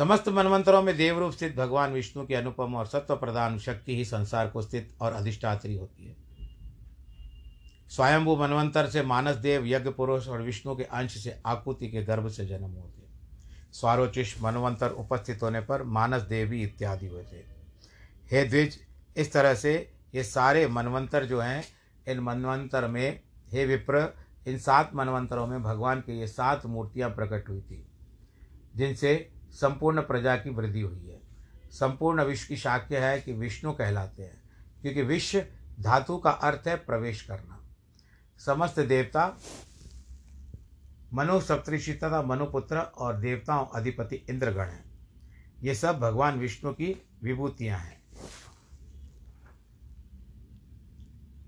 समस्त 0.00 0.28
मनवंतरों 0.28 0.82
में 0.82 0.96
देवरूप 0.96 1.32
स्थित 1.32 1.56
भगवान 1.56 1.92
विष्णु 1.92 2.24
की 2.26 2.34
अनुपम 2.34 2.74
और 2.74 2.86
सत्व 2.86 3.14
प्रदान 3.16 3.58
शक्ति 3.58 3.96
ही 3.96 4.04
संसार 4.04 4.48
को 4.48 4.60
स्थित 4.62 4.94
और 5.00 5.12
अधिष्ठात्री 5.12 5.74
होती 5.76 6.06
है। 6.06 6.14
स्वयंभू 7.88 8.36
मनवंतर 8.36 8.86
से 8.86 9.02
मानस 9.02 9.36
देव, 9.36 9.66
यज्ञ 9.66 9.90
पुरुष 9.90 10.28
और 10.28 10.42
विष्णु 10.42 10.76
के 10.76 10.82
अंश 10.82 11.16
से 11.18 11.36
आकुति 11.46 11.88
के 11.88 12.02
गर्भ 12.02 12.28
से 12.28 12.46
जन्म 12.46 12.70
होते 12.70 13.08
स्वारोचिष 13.72 14.34
मनवंतर 14.42 14.90
उपस्थित 14.90 15.42
होने 15.42 15.60
पर 15.60 15.82
मानस 15.82 16.22
देवी 16.22 16.62
इत्यादि 16.62 17.08
थे 17.32 17.42
हे 18.30 18.44
द्विज, 18.44 18.78
इस 19.16 19.32
तरह 19.32 19.54
से 19.54 19.74
ये 20.14 20.24
सारे 20.24 20.66
मनवंतर 20.68 21.24
जो 21.24 21.40
हैं, 21.40 21.64
इन 22.08 22.20
मनवंतर 22.20 22.86
में, 22.86 23.20
हे 23.52 23.66
विप्र, 23.66 24.06
इन 24.46 24.58
सात 24.58 24.94
मनवंतरों 24.94 25.46
में 25.46 25.62
भगवान 25.62 26.00
की 26.00 26.18
ये 26.20 26.26
सात 26.26 26.66
मूर्तियाँ 26.66 27.10
प्रकट 27.10 27.48
हुई 27.48 27.60
थी, 27.60 27.84
जिनसे 28.76 29.14
संपूर्ण 29.52 30.00
प्रजा 30.00 30.36
की 30.36 30.50
वृद्धि 30.50 30.80
हुई 30.80 31.08
है। 31.08 31.20
संपूर्ण 31.70 32.24
विश्व 32.24 32.48
की 32.48 32.56
शाक्य 32.56 32.98
है 32.98 33.20
कि 33.20 33.32
विष्णु 33.32 33.72
कहलाते 33.72 34.22
हैं, 34.22 34.42
क्योंकि 34.82 35.02
विश्व 35.02 35.42
धातु 35.80 36.16
का 36.18 36.30
अर्थ 36.30 36.68
है 36.68 36.76
प्रवेश 36.76 37.22
करना। 37.22 37.58
समस्त 38.40 38.80
देवता 38.80 39.36
मनु 41.12 41.40
सप्तऋषि 41.40 41.92
तथा 41.92 42.22
मनुपुत्र 42.22 42.78
और 42.78 43.16
देवताओं 43.16 43.66
अधिपति 43.66 44.16
इंद्रगण 44.30 44.64
हैं। 44.64 44.84
ये 45.62 45.74
सब 45.74 45.98
भगवान 45.98 46.38
विष्णु 46.38 46.72
की 46.72 46.94
विभूतियाँ 47.22 47.78
हैं। 47.78 47.98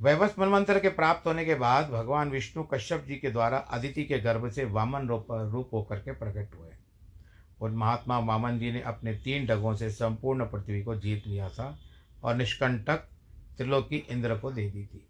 वैवस्व 0.01 0.43
मनमंत्र 0.43 0.81
के 0.81 0.89
प्राप्त 0.89 1.27
होने 1.27 1.45
के 1.45 1.55
बाद 1.55 1.91
भगवान 1.91 2.31
विष्णु 2.31 2.65
कश्यप 2.65 3.05
जी 3.05 3.17
के 3.17 3.31
द्वारा 3.31 3.59
अदिति 3.59 4.05
के 4.05 4.19
गर्भ 4.19 4.51
से 4.51 4.65
वामन 4.65 5.09
रूप 5.09 5.27
रूप 5.31 5.71
होकर 5.73 5.97
के 5.97 6.13
प्रकट 6.13 6.55
हुए। 6.55 6.71
उन 7.63 7.75
महात्मा 7.75 8.19
वामन 8.19 8.59
जी 8.59 8.73
ने 8.73 8.81
अपने 8.83 9.15
तीन 9.15 9.47
डगों 9.47 9.75
से 9.77 9.91
संपूर्ण 9.91 10.45
पृथ्वी 10.45 10.83
को 10.83 10.95
जीत 10.97 11.27
लिया 11.27 11.49
था 11.49 11.77
और 12.23 12.37
निष्कंटक 12.37 13.09
त्रिलोकी 13.57 13.97
इंद्र 14.11 14.37
को 14.39 14.51
दे 14.53 14.69
दी 14.71 14.85
थी। 14.85 15.07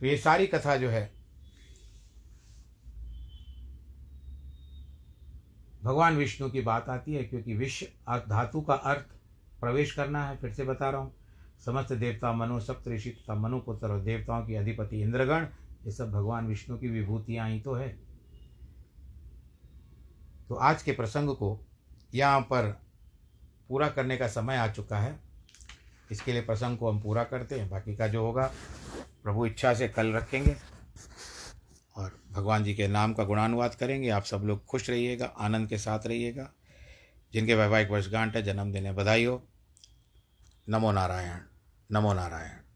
तो 0.00 0.06
ये 0.06 0.16
सारी 0.16 0.46
कथा 0.46 0.76
जो 0.76 0.88
है, 0.88 1.10
भगवान 5.82 6.16
विष्णु 6.16 6.48
की 6.50 6.60
बात 6.60 6.88
आती 6.88 7.14
है 7.14 7.22
क्योंकि 7.24 7.54
विश्व 7.54 7.86
धातु 8.28 8.60
का 8.60 8.74
अर्थ 8.74 9.06
प्रवेश 9.60 9.92
करना 9.92 10.24
है, 10.24 10.36
फिर 10.36 10.52
से 10.52 10.64
बता 10.64 10.90
रहा 10.90 11.00
हूँ। 11.00 11.12
समस्त 11.64 11.92
देवता 11.92 12.32
मनु 12.32 12.60
सप्तऋषि 12.60 13.10
तथा 13.10 13.34
मनुपुत्र 13.34 13.88
और 13.88 14.00
देवताओं 14.00 14.46
की 14.46 14.54
अधिपति 14.54 15.00
इंद्रगण, 15.02 15.46
ये 15.84 15.92
सब 15.92 16.10
भगवान 16.12 16.46
विष्णु 16.46 16.78
की 16.78 16.88
विभूतियाँ 16.88 17.48
ही 17.50 17.60
तो 17.60 17.74
है। 17.74 17.96
तो 20.48 20.54
आज 20.54 20.82
के 20.82 20.92
प्रसंग 20.92 21.30
को 21.30 21.60
यहाँ 22.14 22.40
पर 22.40 22.80
पूरा 23.68 23.88
करने 23.88 24.16
का 24.16 24.28
समय 24.28 24.56
आ 24.56 24.68
चुका 24.68 24.98
है। 24.98 25.20
इसके 26.10 26.32
लिए 26.32 26.42
प्रसंग 26.42 26.78
को 26.78 26.90
हम 26.90 27.00
पूरा 27.00 27.24
करते 27.24 27.60
हैं। 27.60 27.70
बाकी 27.70 27.96
का 27.96 28.08
जो 28.08 28.24
होगा, 28.26 28.52
प्रभु 29.22 29.46
इच्छा 29.46 29.74
से 29.74 29.88
कल 29.88 30.12
रखेंगे 30.12 30.56
और 31.96 32.20
भगवान 32.32 32.64
जी 32.64 32.74
के 32.74 32.88
नाम 32.88 33.14
का 33.14 33.24
गुणानुवाद 33.24 33.74
करेंगे। 33.74 34.08
आप 34.08 34.24
सब 34.24 34.38
लोग 34.38 34.64
खुश 34.64 34.90
रहिएगा, 34.90 35.26
आनंद 35.26 35.68
के 35.68 35.78
साथ 35.78 36.06
रहिएगा। 36.06 36.50
जिनके 37.32 37.54
वैवाहिक 37.54 37.90
वर्षगांठ 37.90 38.36
है, 38.36 38.42
जन्मदिन 38.42 38.86
है, 38.86 38.92
बधाई 38.92 39.24
हो। 39.24 39.42
नमो 40.68 40.92
नारायण 40.92 41.38
नमो 41.92 42.12
नारायण। 42.12 42.67